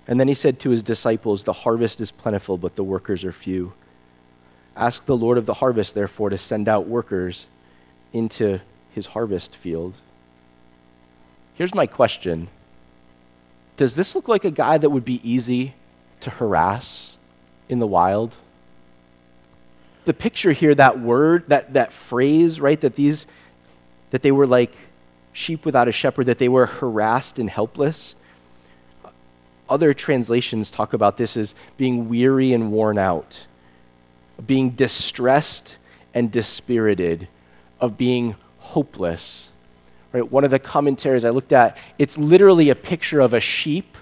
And 0.07 0.19
then 0.19 0.27
he 0.27 0.33
said 0.33 0.59
to 0.61 0.69
his 0.69 0.83
disciples, 0.83 1.43
The 1.43 1.53
harvest 1.53 2.01
is 2.01 2.11
plentiful, 2.11 2.57
but 2.57 2.75
the 2.75 2.83
workers 2.83 3.23
are 3.23 3.31
few. 3.31 3.73
Ask 4.75 5.05
the 5.05 5.17
Lord 5.17 5.37
of 5.37 5.45
the 5.45 5.55
harvest, 5.55 5.95
therefore, 5.95 6.29
to 6.29 6.37
send 6.37 6.67
out 6.67 6.87
workers 6.87 7.47
into 8.11 8.59
his 8.91 9.07
harvest 9.07 9.55
field. 9.55 9.95
Here's 11.55 11.75
my 11.75 11.85
question 11.85 12.49
Does 13.77 13.95
this 13.95 14.15
look 14.15 14.27
like 14.27 14.45
a 14.45 14.51
guy 14.51 14.77
that 14.77 14.89
would 14.89 15.05
be 15.05 15.21
easy 15.29 15.75
to 16.21 16.29
harass 16.29 17.17
in 17.69 17.79
the 17.79 17.87
wild? 17.87 18.37
The 20.05 20.13
picture 20.13 20.51
here, 20.51 20.75
that 20.75 20.99
word, 20.99 21.45
that, 21.47 21.73
that 21.73 21.93
phrase, 21.93 22.59
right, 22.59 22.79
that 22.81 22.95
these, 22.95 23.25
that 24.09 24.21
they 24.21 24.31
were 24.31 24.47
like 24.47 24.75
sheep 25.31 25.65
without 25.65 25.87
a 25.87 25.91
shepherd, 25.91 26.25
that 26.25 26.39
they 26.39 26.49
were 26.49 26.65
harassed 26.65 27.39
and 27.39 27.49
helpless. 27.49 28.15
Other 29.69 29.93
translations 29.93 30.69
talk 30.69 30.93
about 30.93 31.17
this 31.17 31.37
as 31.37 31.55
being 31.77 32.09
weary 32.09 32.51
and 32.51 32.71
worn 32.71 32.97
out, 32.97 33.47
being 34.45 34.71
distressed 34.71 35.77
and 36.13 36.31
dispirited, 36.31 37.27
of 37.79 37.97
being 37.97 38.35
hopeless. 38.59 39.49
Right? 40.11 40.31
One 40.31 40.43
of 40.43 40.51
the 40.51 40.59
commentaries 40.59 41.25
I 41.25 41.29
looked 41.29 41.53
at, 41.53 41.77
it's 41.97 42.17
literally 42.17 42.69
a 42.69 42.75
picture 42.75 43.19
of 43.19 43.33
a 43.33 43.39
sheep 43.39 43.97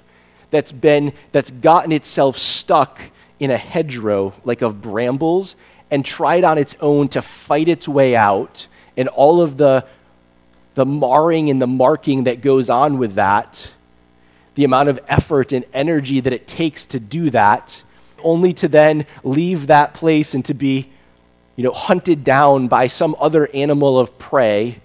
that's 0.52 0.72
been 0.72 1.14
that's 1.32 1.50
gotten 1.50 1.92
itself 1.92 2.38
stuck 2.38 3.02
in 3.40 3.50
a 3.50 3.58
hedgerow 3.58 4.34
like 4.44 4.62
of 4.62 4.82
brambles 4.82 5.56
and 5.90 6.06
tried 6.06 6.44
on 6.44 6.58
its 6.58 6.76
own 6.80 7.08
to 7.08 7.22
fight 7.22 7.68
its 7.68 7.88
way 7.88 8.16
out 8.16 8.68
and 8.96 9.08
all 9.10 9.42
of 9.42 9.58
the 9.58 9.86
the 10.76 10.86
marring 10.86 11.50
and 11.50 11.62
the 11.62 11.68
marking 11.68 12.26
that 12.26 12.42
goes 12.42 12.70
on 12.70 12.98
with 12.98 13.16
that 13.16 13.72
the 14.56 14.64
amount 14.64 14.90
of 14.90 15.00
effort 15.08 15.52
and 15.54 15.66
energy 15.74 16.20
that 16.20 16.34
it 16.34 16.46
takes 16.46 16.86
to 16.86 17.00
do 17.00 17.30
that 17.30 17.84
only 18.24 18.54
to 18.54 18.68
then 18.68 19.06
leave 19.24 19.68
that 19.68 19.94
place 19.94 20.34
and 20.34 20.44
to 20.46 20.54
be 20.54 20.90
you 21.56 21.64
know, 21.64 21.74
hunted 21.74 22.24
down 22.24 22.68
by 22.68 22.88
some 22.88 23.16
other 23.20 23.50
animal 23.54 24.00
of 24.00 24.18
prey, 24.18 24.80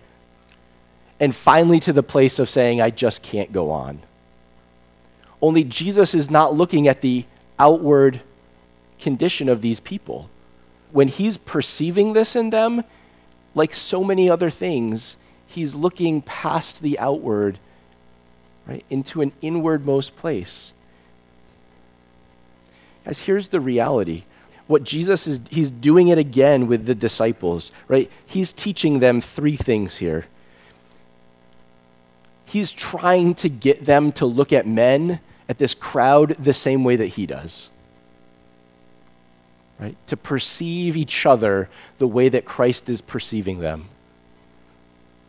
and 1.18 1.34
finally 1.34 1.80
to 1.80 1.92
the 1.92 2.02
place 2.02 2.38
of 2.38 2.50
saying, 2.50 2.82
I 2.82 2.90
just 2.90 3.22
can't 3.22 3.52
go 3.52 3.70
on. 3.70 4.00
Only 5.40 5.64
Jesus 5.64 6.14
is 6.14 6.30
not 6.30 6.54
looking 6.54 6.88
at 6.88 7.00
the 7.00 7.24
outward 7.58 8.20
condition 8.98 9.48
of 9.48 9.62
these 9.62 9.80
people. 9.80 10.28
When 10.90 11.08
he's 11.08 11.36
perceiving 11.36 12.12
this 12.12 12.36
in 12.36 12.50
them, 12.50 12.84
like 13.54 13.74
so 13.74 14.04
many 14.04 14.28
other 14.28 14.50
things, 14.50 15.16
he's 15.46 15.74
looking 15.74 16.20
past 16.20 16.82
the 16.82 16.98
outward, 16.98 17.58
right, 18.66 18.84
into 18.90 19.22
an 19.22 19.32
inwardmost 19.40 20.16
place. 20.16 20.72
As 23.06 23.20
here's 23.20 23.48
the 23.48 23.60
reality 23.60 24.24
what 24.66 24.82
Jesus 24.82 25.26
is, 25.26 25.40
he's 25.48 25.70
doing 25.70 26.08
it 26.08 26.18
again 26.18 26.66
with 26.66 26.86
the 26.86 26.94
disciples, 26.94 27.70
right? 27.86 28.10
He's 28.24 28.52
teaching 28.52 28.98
them 28.98 29.20
three 29.20 29.56
things 29.56 29.98
here. 29.98 30.26
He's 32.44 32.72
trying 32.72 33.34
to 33.36 33.48
get 33.48 33.84
them 33.84 34.12
to 34.12 34.26
look 34.26 34.52
at 34.52 34.66
men, 34.66 35.20
at 35.48 35.58
this 35.58 35.74
crowd, 35.74 36.36
the 36.38 36.52
same 36.52 36.82
way 36.82 36.96
that 36.96 37.06
he 37.06 37.26
does. 37.26 37.70
Right? 39.78 39.96
To 40.08 40.16
perceive 40.16 40.96
each 40.96 41.26
other 41.26 41.68
the 41.98 42.08
way 42.08 42.28
that 42.28 42.44
Christ 42.44 42.88
is 42.88 43.00
perceiving 43.00 43.60
them. 43.60 43.88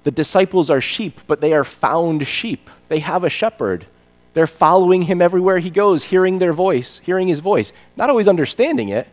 The 0.03 0.11
disciples 0.11 0.69
are 0.69 0.81
sheep, 0.81 1.19
but 1.27 1.41
they 1.41 1.53
are 1.53 1.65
found 1.65 2.25
sheep. 2.25 2.69
They 2.87 2.99
have 2.99 3.23
a 3.23 3.29
shepherd. 3.29 3.85
They're 4.37 4.45
following 4.45 5.01
him 5.01 5.19
everywhere 5.19 5.57
he 5.57 5.71
goes, 5.71 6.03
hearing 6.03 6.37
their 6.37 6.53
voice, 6.53 7.01
hearing 7.03 7.27
his 7.27 7.39
voice, 7.39 7.73
not 7.95 8.11
always 8.11 8.27
understanding 8.27 8.89
it, 8.89 9.07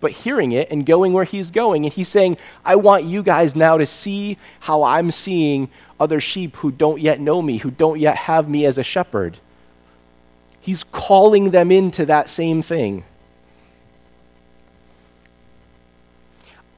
but 0.00 0.10
hearing 0.10 0.52
it 0.52 0.70
and 0.70 0.84
going 0.84 1.14
where 1.14 1.24
he's 1.24 1.50
going. 1.50 1.86
And 1.86 1.94
he's 1.94 2.08
saying, 2.08 2.36
I 2.62 2.76
want 2.76 3.04
you 3.04 3.22
guys 3.22 3.56
now 3.56 3.78
to 3.78 3.86
see 3.86 4.36
how 4.60 4.82
I'm 4.82 5.10
seeing 5.10 5.70
other 5.98 6.20
sheep 6.20 6.56
who 6.56 6.70
don't 6.70 7.00
yet 7.00 7.20
know 7.20 7.40
me, 7.40 7.56
who 7.56 7.70
don't 7.70 7.98
yet 7.98 8.16
have 8.16 8.50
me 8.50 8.66
as 8.66 8.76
a 8.76 8.82
shepherd. 8.82 9.38
He's 10.60 10.84
calling 10.84 11.52
them 11.52 11.72
into 11.72 12.04
that 12.04 12.28
same 12.28 12.60
thing. 12.60 13.04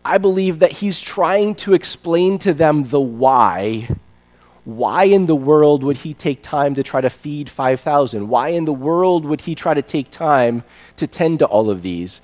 I 0.04 0.18
believe 0.18 0.60
that 0.60 0.70
he's 0.70 1.00
trying 1.00 1.56
to 1.56 1.74
explain 1.74 2.38
to 2.38 2.54
them 2.54 2.90
the 2.90 3.00
why. 3.00 3.88
Why 4.68 5.04
in 5.04 5.24
the 5.24 5.34
world 5.34 5.82
would 5.82 5.96
he 5.96 6.12
take 6.12 6.42
time 6.42 6.74
to 6.74 6.82
try 6.82 7.00
to 7.00 7.08
feed 7.08 7.48
5,000? 7.48 8.28
Why 8.28 8.48
in 8.48 8.66
the 8.66 8.72
world 8.74 9.24
would 9.24 9.40
he 9.40 9.54
try 9.54 9.72
to 9.72 9.80
take 9.80 10.10
time 10.10 10.62
to 10.96 11.06
tend 11.06 11.38
to 11.38 11.46
all 11.46 11.70
of 11.70 11.80
these? 11.80 12.20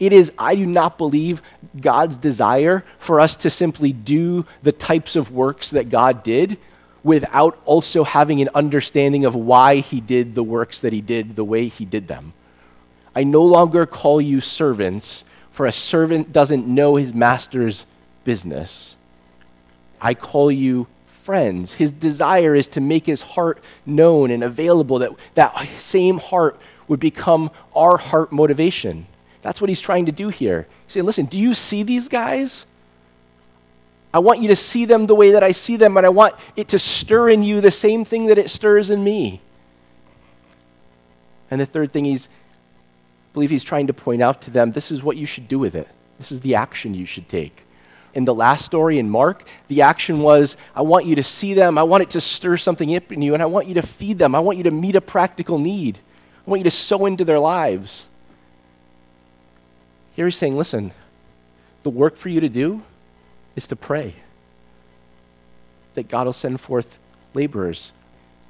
It 0.00 0.14
is, 0.14 0.32
I 0.38 0.54
do 0.54 0.64
not 0.64 0.96
believe, 0.96 1.42
God's 1.78 2.16
desire 2.16 2.82
for 2.98 3.20
us 3.20 3.36
to 3.36 3.50
simply 3.50 3.92
do 3.92 4.46
the 4.62 4.72
types 4.72 5.16
of 5.16 5.32
works 5.32 5.68
that 5.72 5.90
God 5.90 6.22
did 6.22 6.56
without 7.04 7.60
also 7.66 8.04
having 8.04 8.40
an 8.40 8.48
understanding 8.54 9.26
of 9.26 9.34
why 9.34 9.76
he 9.76 10.00
did 10.00 10.34
the 10.34 10.42
works 10.42 10.80
that 10.80 10.94
he 10.94 11.02
did 11.02 11.36
the 11.36 11.44
way 11.44 11.68
he 11.68 11.84
did 11.84 12.08
them. 12.08 12.32
I 13.14 13.24
no 13.24 13.44
longer 13.44 13.84
call 13.84 14.18
you 14.18 14.40
servants, 14.40 15.24
for 15.50 15.66
a 15.66 15.72
servant 15.72 16.32
doesn't 16.32 16.66
know 16.66 16.96
his 16.96 17.12
master's 17.12 17.84
business. 18.24 18.96
I 20.00 20.14
call 20.14 20.50
you 20.50 20.86
friends. 21.22 21.74
His 21.74 21.92
desire 21.92 22.54
is 22.54 22.68
to 22.68 22.80
make 22.80 23.06
his 23.06 23.22
heart 23.22 23.62
known 23.86 24.30
and 24.30 24.42
available, 24.42 24.98
that 24.98 25.12
that 25.34 25.68
same 25.78 26.18
heart 26.18 26.58
would 26.88 27.00
become 27.00 27.50
our 27.74 27.96
heart 27.96 28.32
motivation. 28.32 29.06
That's 29.40 29.60
what 29.60 29.68
he's 29.68 29.80
trying 29.80 30.06
to 30.06 30.12
do 30.12 30.28
here. 30.28 30.66
He's 30.86 30.94
saying, 30.94 31.06
listen, 31.06 31.26
do 31.26 31.38
you 31.38 31.54
see 31.54 31.82
these 31.82 32.08
guys? 32.08 32.66
I 34.12 34.18
want 34.18 34.42
you 34.42 34.48
to 34.48 34.56
see 34.56 34.84
them 34.84 35.04
the 35.04 35.14
way 35.14 35.30
that 35.30 35.42
I 35.42 35.52
see 35.52 35.76
them, 35.76 35.96
and 35.96 36.04
I 36.04 36.10
want 36.10 36.34
it 36.54 36.68
to 36.68 36.78
stir 36.78 37.30
in 37.30 37.42
you 37.42 37.60
the 37.60 37.70
same 37.70 38.04
thing 38.04 38.26
that 38.26 38.36
it 38.36 38.50
stirs 38.50 38.90
in 38.90 39.02
me. 39.02 39.40
And 41.50 41.60
the 41.60 41.66
third 41.66 41.92
thing 41.92 42.04
he's 42.04 42.28
I 42.28 43.32
believe 43.32 43.50
he's 43.50 43.64
trying 43.64 43.86
to 43.86 43.94
point 43.94 44.20
out 44.20 44.42
to 44.42 44.50
them 44.50 44.72
this 44.72 44.90
is 44.90 45.02
what 45.02 45.16
you 45.16 45.24
should 45.24 45.48
do 45.48 45.58
with 45.58 45.74
it. 45.74 45.88
This 46.18 46.30
is 46.30 46.42
the 46.42 46.54
action 46.54 46.92
you 46.92 47.06
should 47.06 47.28
take. 47.28 47.64
In 48.14 48.24
the 48.24 48.34
last 48.34 48.64
story 48.64 48.98
in 48.98 49.08
Mark, 49.08 49.44
the 49.68 49.82
action 49.82 50.20
was 50.20 50.56
I 50.74 50.82
want 50.82 51.06
you 51.06 51.14
to 51.16 51.22
see 51.22 51.54
them, 51.54 51.78
I 51.78 51.82
want 51.82 52.02
it 52.02 52.10
to 52.10 52.20
stir 52.20 52.56
something 52.56 52.94
up 52.94 53.10
in 53.10 53.22
you, 53.22 53.34
and 53.34 53.42
I 53.42 53.46
want 53.46 53.66
you 53.66 53.74
to 53.74 53.82
feed 53.82 54.18
them. 54.18 54.34
I 54.34 54.40
want 54.40 54.58
you 54.58 54.64
to 54.64 54.70
meet 54.70 54.96
a 54.96 55.00
practical 55.00 55.58
need. 55.58 55.98
I 56.46 56.50
want 56.50 56.60
you 56.60 56.64
to 56.64 56.70
sow 56.70 57.06
into 57.06 57.24
their 57.24 57.38
lives. 57.38 58.06
Here 60.14 60.26
he's 60.26 60.36
saying, 60.36 60.56
listen, 60.56 60.92
the 61.82 61.90
work 61.90 62.16
for 62.16 62.28
you 62.28 62.40
to 62.40 62.48
do 62.48 62.82
is 63.56 63.66
to 63.68 63.76
pray 63.76 64.14
that 65.94 66.08
God 66.08 66.26
will 66.26 66.32
send 66.32 66.60
forth 66.60 66.98
laborers 67.34 67.92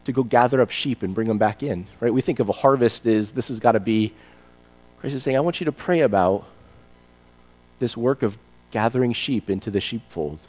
to 0.05 0.13
go 0.13 0.23
gather 0.23 0.61
up 0.61 0.71
sheep 0.71 1.03
and 1.03 1.15
bring 1.15 1.29
them 1.29 1.39
back 1.39 1.63
in. 1.63 1.87
Right? 2.01 2.13
We 2.13 2.21
think 2.21 2.41
of 2.41 2.49
a 2.49 2.53
harvest 2.53 3.07
as 3.07 3.33
this 3.33 3.49
has 3.49 3.61
got 3.61 3.73
to 3.73 3.81
be. 3.81 4.13
Christ 4.99 5.17
is 5.17 5.23
saying, 5.23 5.37
I 5.37 5.41
want 5.41 5.61
you 5.61 5.65
to 5.67 5.73
pray 5.73 6.01
about 6.01 6.45
this 7.79 7.97
work 7.97 8.23
of 8.23 8.37
gathering 8.73 9.13
sheep 9.13 9.49
into 9.49 9.71
the 9.71 9.81
sheepfold. 9.81 10.41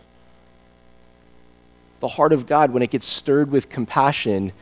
The 2.00 2.08
heart 2.08 2.34
of 2.34 2.48
God, 2.48 2.72
when 2.72 2.82
it 2.82 2.90
gets 2.90 3.06
stirred 3.06 3.52
with 3.52 3.70
compassion, 3.70 4.54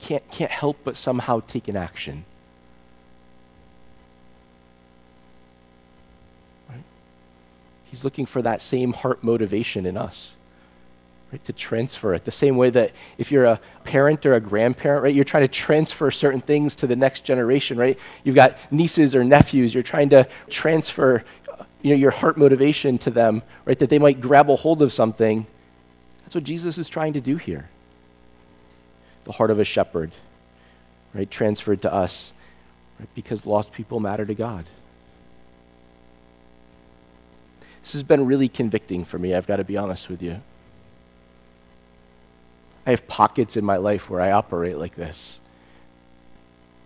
can't, 0.00 0.28
can't 0.30 0.50
help 0.50 0.78
but 0.84 0.96
somehow 0.96 1.42
take 1.46 1.68
an 1.68 1.76
action. 1.76 2.24
Right? 6.68 6.84
He's 7.84 8.04
looking 8.04 8.24
for 8.24 8.40
that 8.40 8.62
same 8.62 8.92
heart 8.92 9.24
motivation 9.24 9.84
in 9.84 9.96
us. 9.96 10.35
Right, 11.32 11.44
to 11.46 11.52
transfer 11.52 12.14
it. 12.14 12.24
The 12.24 12.30
same 12.30 12.56
way 12.56 12.70
that 12.70 12.92
if 13.18 13.32
you're 13.32 13.46
a 13.46 13.60
parent 13.82 14.24
or 14.24 14.34
a 14.34 14.40
grandparent, 14.40 15.02
right, 15.02 15.12
you're 15.12 15.24
trying 15.24 15.42
to 15.42 15.48
transfer 15.48 16.08
certain 16.12 16.40
things 16.40 16.76
to 16.76 16.86
the 16.86 16.94
next 16.94 17.24
generation, 17.24 17.76
right? 17.76 17.98
You've 18.22 18.36
got 18.36 18.56
nieces 18.70 19.16
or 19.16 19.24
nephews, 19.24 19.74
you're 19.74 19.82
trying 19.82 20.10
to 20.10 20.28
transfer 20.48 21.24
you 21.82 21.90
know, 21.90 21.96
your 21.96 22.12
heart 22.12 22.36
motivation 22.36 22.96
to 22.98 23.10
them, 23.10 23.42
right, 23.64 23.78
that 23.78 23.90
they 23.90 23.98
might 23.98 24.20
grab 24.20 24.48
a 24.50 24.56
hold 24.56 24.82
of 24.82 24.92
something. 24.92 25.46
That's 26.22 26.34
what 26.36 26.44
Jesus 26.44 26.78
is 26.78 26.88
trying 26.88 27.12
to 27.14 27.20
do 27.20 27.36
here. 27.36 27.68
The 29.24 29.32
heart 29.32 29.50
of 29.50 29.58
a 29.58 29.64
shepherd. 29.64 30.12
right, 31.12 31.30
transferred 31.30 31.82
to 31.82 31.92
us, 31.92 32.32
right, 33.00 33.08
because 33.14 33.46
lost 33.46 33.72
people 33.72 33.98
matter 33.98 34.24
to 34.24 34.34
God. 34.34 34.64
This 37.82 37.94
has 37.94 38.04
been 38.04 38.26
really 38.26 38.48
convicting 38.48 39.04
for 39.04 39.18
me, 39.18 39.34
I've 39.34 39.46
got 39.46 39.56
to 39.56 39.64
be 39.64 39.76
honest 39.76 40.08
with 40.08 40.22
you. 40.22 40.40
I 42.86 42.90
have 42.90 43.08
pockets 43.08 43.56
in 43.56 43.64
my 43.64 43.76
life 43.76 44.08
where 44.08 44.20
I 44.20 44.30
operate 44.30 44.78
like 44.78 44.94
this, 44.94 45.40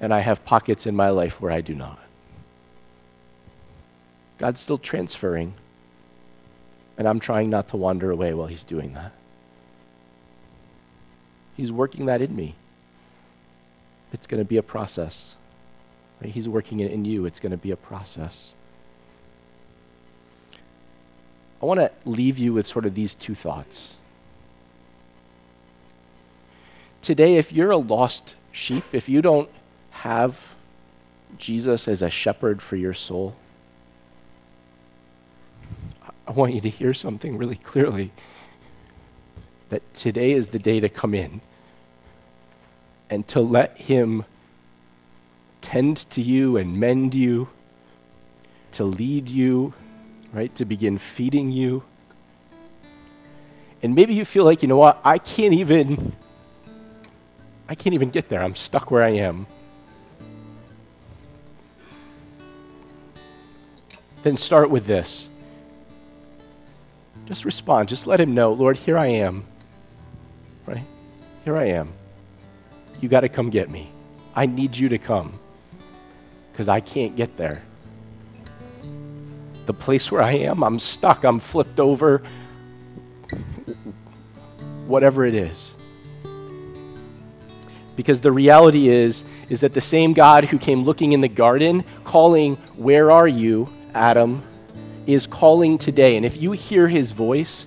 and 0.01 0.15
I 0.15 0.21
have 0.21 0.45
pockets 0.47 0.87
in 0.87 0.97
my 0.97 1.11
life 1.11 1.41
where 1.43 1.53
I 1.53 1.61
do 1.61 1.75
not. 1.75 2.01
God's 4.39 4.59
still 4.59 4.79
transferring, 4.79 5.53
and 6.97 7.07
I'm 7.07 7.21
trying 7.21 7.51
not 7.51 7.69
to 7.69 7.77
wander 7.77 8.11
away 8.11 8.33
while 8.33 8.47
He's 8.47 8.65
doing 8.65 8.95
that. 8.95 9.13
He's 11.55 11.71
working 11.71 12.07
that 12.07 12.23
in 12.23 12.35
me. 12.35 12.55
It's 14.15 14.27
going 14.27 14.41
to 14.41 14.47
be 14.47 14.57
a 14.57 14.63
process. 14.63 15.35
He's 16.23 16.49
working 16.49 16.81
it 16.81 16.91
in 16.91 17.05
you. 17.05 17.27
It's 17.27 17.41
going 17.41 17.53
to 17.53 17.59
be 17.59 17.71
a 17.71 17.77
process. 17.77 18.55
I 21.63 21.67
want 21.67 21.81
to 21.81 21.91
leave 22.07 22.39
you 22.39 22.55
with 22.55 22.67
sort 22.67 22.87
of 22.87 22.95
these 22.95 23.15
two 23.15 23.35
thoughts. 23.35 23.97
Today, 27.03 27.37
if 27.37 27.53
you're 27.53 27.71
a 27.71 27.77
lost 27.77 28.35
sheep, 28.53 28.85
if 28.93 29.09
you 29.09 29.23
don't 29.23 29.49
have 29.91 30.39
Jesus 31.39 31.89
as 31.89 32.03
a 32.03 32.11
shepherd 32.11 32.61
for 32.61 32.77
your 32.77 32.95
soul, 32.95 33.35
I 36.27 36.33
want 36.33 36.55
you 36.55 36.61
to 36.61 36.69
hear 36.69 36.93
something 36.95 37.39
really 37.39 37.57
clearly 37.57 38.13
that 39.71 39.95
today 39.95 40.33
is 40.33 40.49
the 40.49 40.59
day 40.59 40.81
to 40.81 40.89
come 40.89 41.15
in 41.15 41.41
and 43.09 43.27
to 43.29 43.41
let 43.41 43.79
Him 43.79 44.25
tend 45.61 45.97
to 46.11 46.21
you 46.21 46.57
and 46.57 46.79
mend 46.79 47.15
you, 47.15 47.49
to 48.73 48.85
lead 48.85 49.29
you, 49.29 49.73
right? 50.33 50.55
To 50.57 50.65
begin 50.65 50.99
feeding 50.99 51.51
you. 51.51 51.83
And 53.83 53.95
maybe 53.95 54.15
you 54.15 54.25
feel 54.25 54.45
like, 54.45 54.63
you 54.63 54.69
know 54.69 54.77
what, 54.77 55.01
I 55.05 55.19
can't 55.19 55.55
even 55.55 56.15
I 57.71 57.77
can't 57.77 57.95
even 57.95 58.11
get 58.11 58.29
there. 58.29 58.43
I'm 58.43 58.57
stuck 58.57 58.91
where 58.91 59.01
I 59.01 59.11
am. 59.11 59.47
Then 64.25 64.37
start 64.37 64.71
with 64.71 64.87
this. 64.87 65.29
Just 67.27 67.45
respond. 67.45 67.89
Just 67.89 68.09
let 68.09 68.19
him 68.19 68.35
know, 68.35 68.53
Lord, 68.53 68.77
here 68.77 68.99
I 68.99 69.07
am. 69.07 69.45
Right? 70.67 70.85
Here 71.45 71.57
I 71.57 71.67
am. 71.67 71.93
You 73.01 73.09
got 73.09 73.21
to 73.21 73.29
come 73.29 73.51
get 73.51 73.71
me. 73.71 73.93
I 74.35 74.47
need 74.47 74.77
you 74.77 74.89
to 74.89 74.99
come 74.99 75.39
because 76.51 76.69
I 76.69 76.81
can't 76.81 77.15
get 77.15 77.37
there. 77.37 77.63
The 79.67 79.75
place 79.75 80.11
where 80.11 80.23
I 80.23 80.33
am, 80.33 80.65
I'm 80.65 80.81
stuck, 80.81 81.23
I'm 81.23 81.39
flipped 81.39 81.79
over, 81.79 82.21
whatever 84.89 85.25
it 85.25 85.37
is. 85.37 85.77
Because 88.01 88.23
the 88.23 88.33
reality 88.33 88.89
is, 88.89 89.27
is 89.51 89.61
that 89.61 89.75
the 89.75 89.81
same 89.83 90.15
God 90.15 90.45
who 90.45 90.57
came 90.57 90.85
looking 90.85 91.13
in 91.13 91.21
the 91.21 91.29
garden, 91.29 91.85
calling, 92.03 92.57
Where 92.77 93.11
are 93.11 93.29
you, 93.29 93.71
Adam, 93.93 94.43
is 95.07 95.27
calling 95.27 95.77
today. 95.77 96.17
And 96.17 96.25
if 96.25 96.41
you 96.41 96.53
hear 96.53 96.89
his 96.89 97.13
voice, 97.13 97.67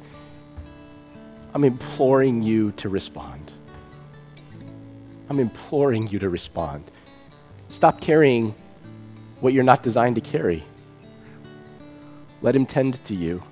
I'm 1.54 1.64
imploring 1.64 2.42
you 2.42 2.72
to 2.78 2.90
respond. 2.90 3.54
I'm 5.30 5.40
imploring 5.40 6.08
you 6.08 6.18
to 6.18 6.30
respond. 6.30 6.90
Stop 7.70 8.02
carrying 8.02 8.56
what 9.40 9.54
you're 9.54 9.64
not 9.64 9.84
designed 9.84 10.16
to 10.16 10.22
carry. 10.22 10.64
Let 12.42 12.56
him 12.56 12.66
tend 12.66 13.04
to 13.06 13.14
you. 13.14 13.44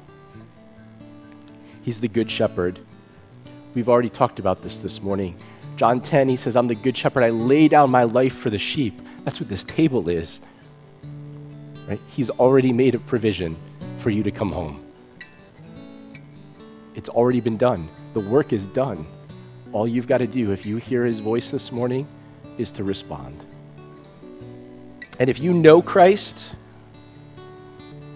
He's 1.84 2.02
the 2.02 2.08
good 2.08 2.32
shepherd. 2.32 2.80
We've 3.76 3.88
already 3.88 4.10
talked 4.10 4.40
about 4.40 4.64
this 4.64 4.80
this 4.80 5.00
morning. 5.00 5.38
John 5.76 6.02
10, 6.02 6.30
he 6.30 6.36
says, 6.36 6.56
I'm 6.56 6.68
the 6.68 6.76
good 6.76 6.96
shepherd. 6.96 7.24
I 7.24 7.30
lay 7.30 7.68
down 7.68 7.90
my 7.90 8.04
life 8.04 8.36
for 8.36 8.50
the 8.50 8.60
sheep. 8.60 9.02
That's 9.24 9.40
what 9.40 9.50
this 9.50 9.64
table 9.64 10.10
is. 10.10 10.40
Right? 11.88 12.00
He's 12.08 12.30
already 12.30 12.72
made 12.72 12.96
a 12.96 13.00
provision 13.00 13.58
for 14.00 14.10
you 14.10 14.24
to 14.24 14.32
come 14.32 14.52
home. 14.52 14.86
It's 16.96 17.10
already 17.10 17.40
been 17.40 17.58
done. 17.58 17.90
The 18.14 18.20
work 18.20 18.54
is 18.54 18.66
done. 18.66 19.06
All 19.74 19.88
you've 19.88 20.08
got 20.08 20.20
to 20.20 20.28
do, 20.28 20.52
if 20.52 20.66
you 20.66 20.78
hear 20.78 21.06
his 21.06 21.20
voice 21.20 21.50
this 21.50 21.72
morning, 21.72 22.08
is 22.58 22.72
to 22.74 22.84
respond. 22.84 23.46
And 25.20 25.30
if 25.30 25.40
you 25.40 25.54
know 25.54 25.82
Christ, 25.82 26.54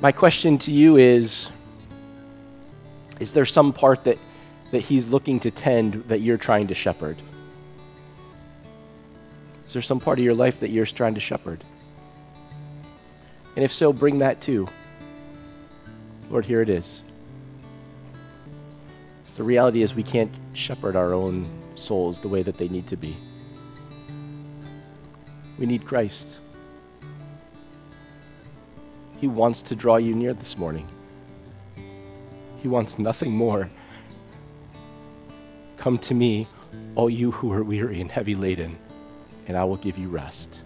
my 0.01 0.11
question 0.11 0.57
to 0.59 0.71
you 0.71 0.97
is 0.97 1.49
Is 3.19 3.31
there 3.31 3.45
some 3.45 3.71
part 3.71 4.03
that, 4.03 4.17
that 4.71 4.81
he's 4.81 5.07
looking 5.07 5.39
to 5.41 5.51
tend 5.51 6.03
that 6.07 6.19
you're 6.19 6.37
trying 6.37 6.67
to 6.67 6.73
shepherd? 6.73 7.21
Is 9.67 9.73
there 9.73 9.81
some 9.81 9.99
part 9.99 10.19
of 10.19 10.25
your 10.25 10.35
life 10.35 10.59
that 10.59 10.69
you're 10.69 10.85
trying 10.85 11.15
to 11.15 11.21
shepherd? 11.21 11.63
And 13.55 13.63
if 13.63 13.71
so, 13.71 13.93
bring 13.93 14.19
that 14.19 14.41
too. 14.41 14.67
Lord, 16.29 16.45
here 16.45 16.61
it 16.61 16.69
is. 16.69 17.01
The 19.37 19.43
reality 19.43 19.81
is, 19.81 19.93
we 19.93 20.03
can't 20.03 20.31
shepherd 20.53 20.95
our 20.95 21.13
own 21.13 21.49
souls 21.75 22.19
the 22.19 22.27
way 22.27 22.41
that 22.43 22.57
they 22.57 22.67
need 22.67 22.87
to 22.87 22.95
be. 22.95 23.17
We 25.57 25.65
need 25.65 25.85
Christ. 25.85 26.39
He 29.19 29.27
wants 29.27 29.61
to 29.63 29.75
draw 29.75 29.97
you 29.97 30.13
near 30.13 30.33
this 30.33 30.57
morning. 30.57 30.87
He 32.61 32.67
wants 32.67 32.97
nothing 32.99 33.31
more. 33.31 33.69
Come 35.77 35.97
to 35.99 36.13
me, 36.13 36.47
all 36.95 37.09
you 37.09 37.31
who 37.31 37.51
are 37.53 37.63
weary 37.63 38.01
and 38.01 38.11
heavy 38.11 38.35
laden, 38.35 38.77
and 39.47 39.57
I 39.57 39.63
will 39.63 39.77
give 39.77 39.97
you 39.97 40.09
rest. 40.09 40.61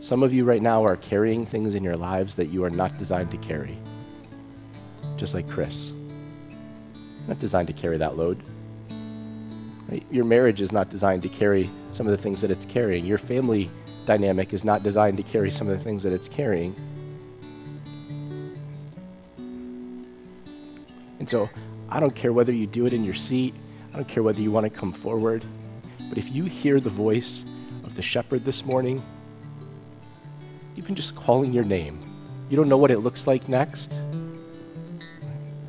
Some 0.00 0.22
of 0.22 0.32
you 0.32 0.44
right 0.44 0.62
now 0.62 0.84
are 0.84 0.96
carrying 0.96 1.44
things 1.44 1.74
in 1.74 1.82
your 1.82 1.96
lives 1.96 2.36
that 2.36 2.46
you 2.46 2.64
are 2.64 2.70
not 2.70 2.96
designed 2.98 3.30
to 3.32 3.36
carry, 3.36 3.76
just 5.16 5.34
like 5.34 5.48
Chris. 5.48 5.92
Not 7.26 7.38
designed 7.38 7.66
to 7.66 7.74
carry 7.74 7.98
that 7.98 8.16
load. 8.16 8.42
Your 10.10 10.24
marriage 10.24 10.60
is 10.60 10.72
not 10.72 10.88
designed 10.88 11.22
to 11.22 11.28
carry 11.28 11.70
some 11.92 12.06
of 12.06 12.10
the 12.12 12.22
things 12.22 12.40
that 12.42 12.50
it's 12.50 12.64
carrying. 12.64 13.04
Your 13.04 13.18
family 13.18 13.70
dynamic 14.06 14.54
is 14.54 14.64
not 14.64 14.82
designed 14.82 15.16
to 15.16 15.22
carry 15.22 15.50
some 15.50 15.68
of 15.68 15.76
the 15.76 15.82
things 15.82 16.02
that 16.02 16.12
it's 16.12 16.28
carrying. 16.28 16.74
And 21.18 21.28
so 21.28 21.50
I 21.90 22.00
don't 22.00 22.14
care 22.14 22.32
whether 22.32 22.52
you 22.52 22.66
do 22.66 22.86
it 22.86 22.92
in 22.92 23.04
your 23.04 23.14
seat, 23.14 23.54
I 23.92 23.96
don't 23.96 24.08
care 24.08 24.22
whether 24.22 24.40
you 24.40 24.50
want 24.50 24.64
to 24.64 24.70
come 24.70 24.92
forward, 24.92 25.44
but 26.08 26.18
if 26.18 26.30
you 26.30 26.44
hear 26.44 26.80
the 26.80 26.90
voice 26.90 27.44
of 27.84 27.94
the 27.94 28.02
shepherd 28.02 28.44
this 28.44 28.64
morning, 28.64 29.02
even 30.76 30.94
just 30.94 31.14
calling 31.14 31.52
your 31.52 31.64
name, 31.64 32.00
you 32.48 32.56
don't 32.56 32.68
know 32.68 32.76
what 32.76 32.90
it 32.90 33.00
looks 33.00 33.26
like 33.26 33.48
next, 33.48 34.00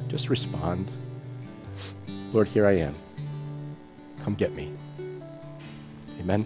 just 0.08 0.30
respond. 0.30 0.92
Lord, 2.32 2.48
here 2.48 2.66
I 2.66 2.78
am. 2.78 2.96
Come 4.24 4.36
get 4.36 4.54
me. 4.54 4.72
Amen. 6.20 6.46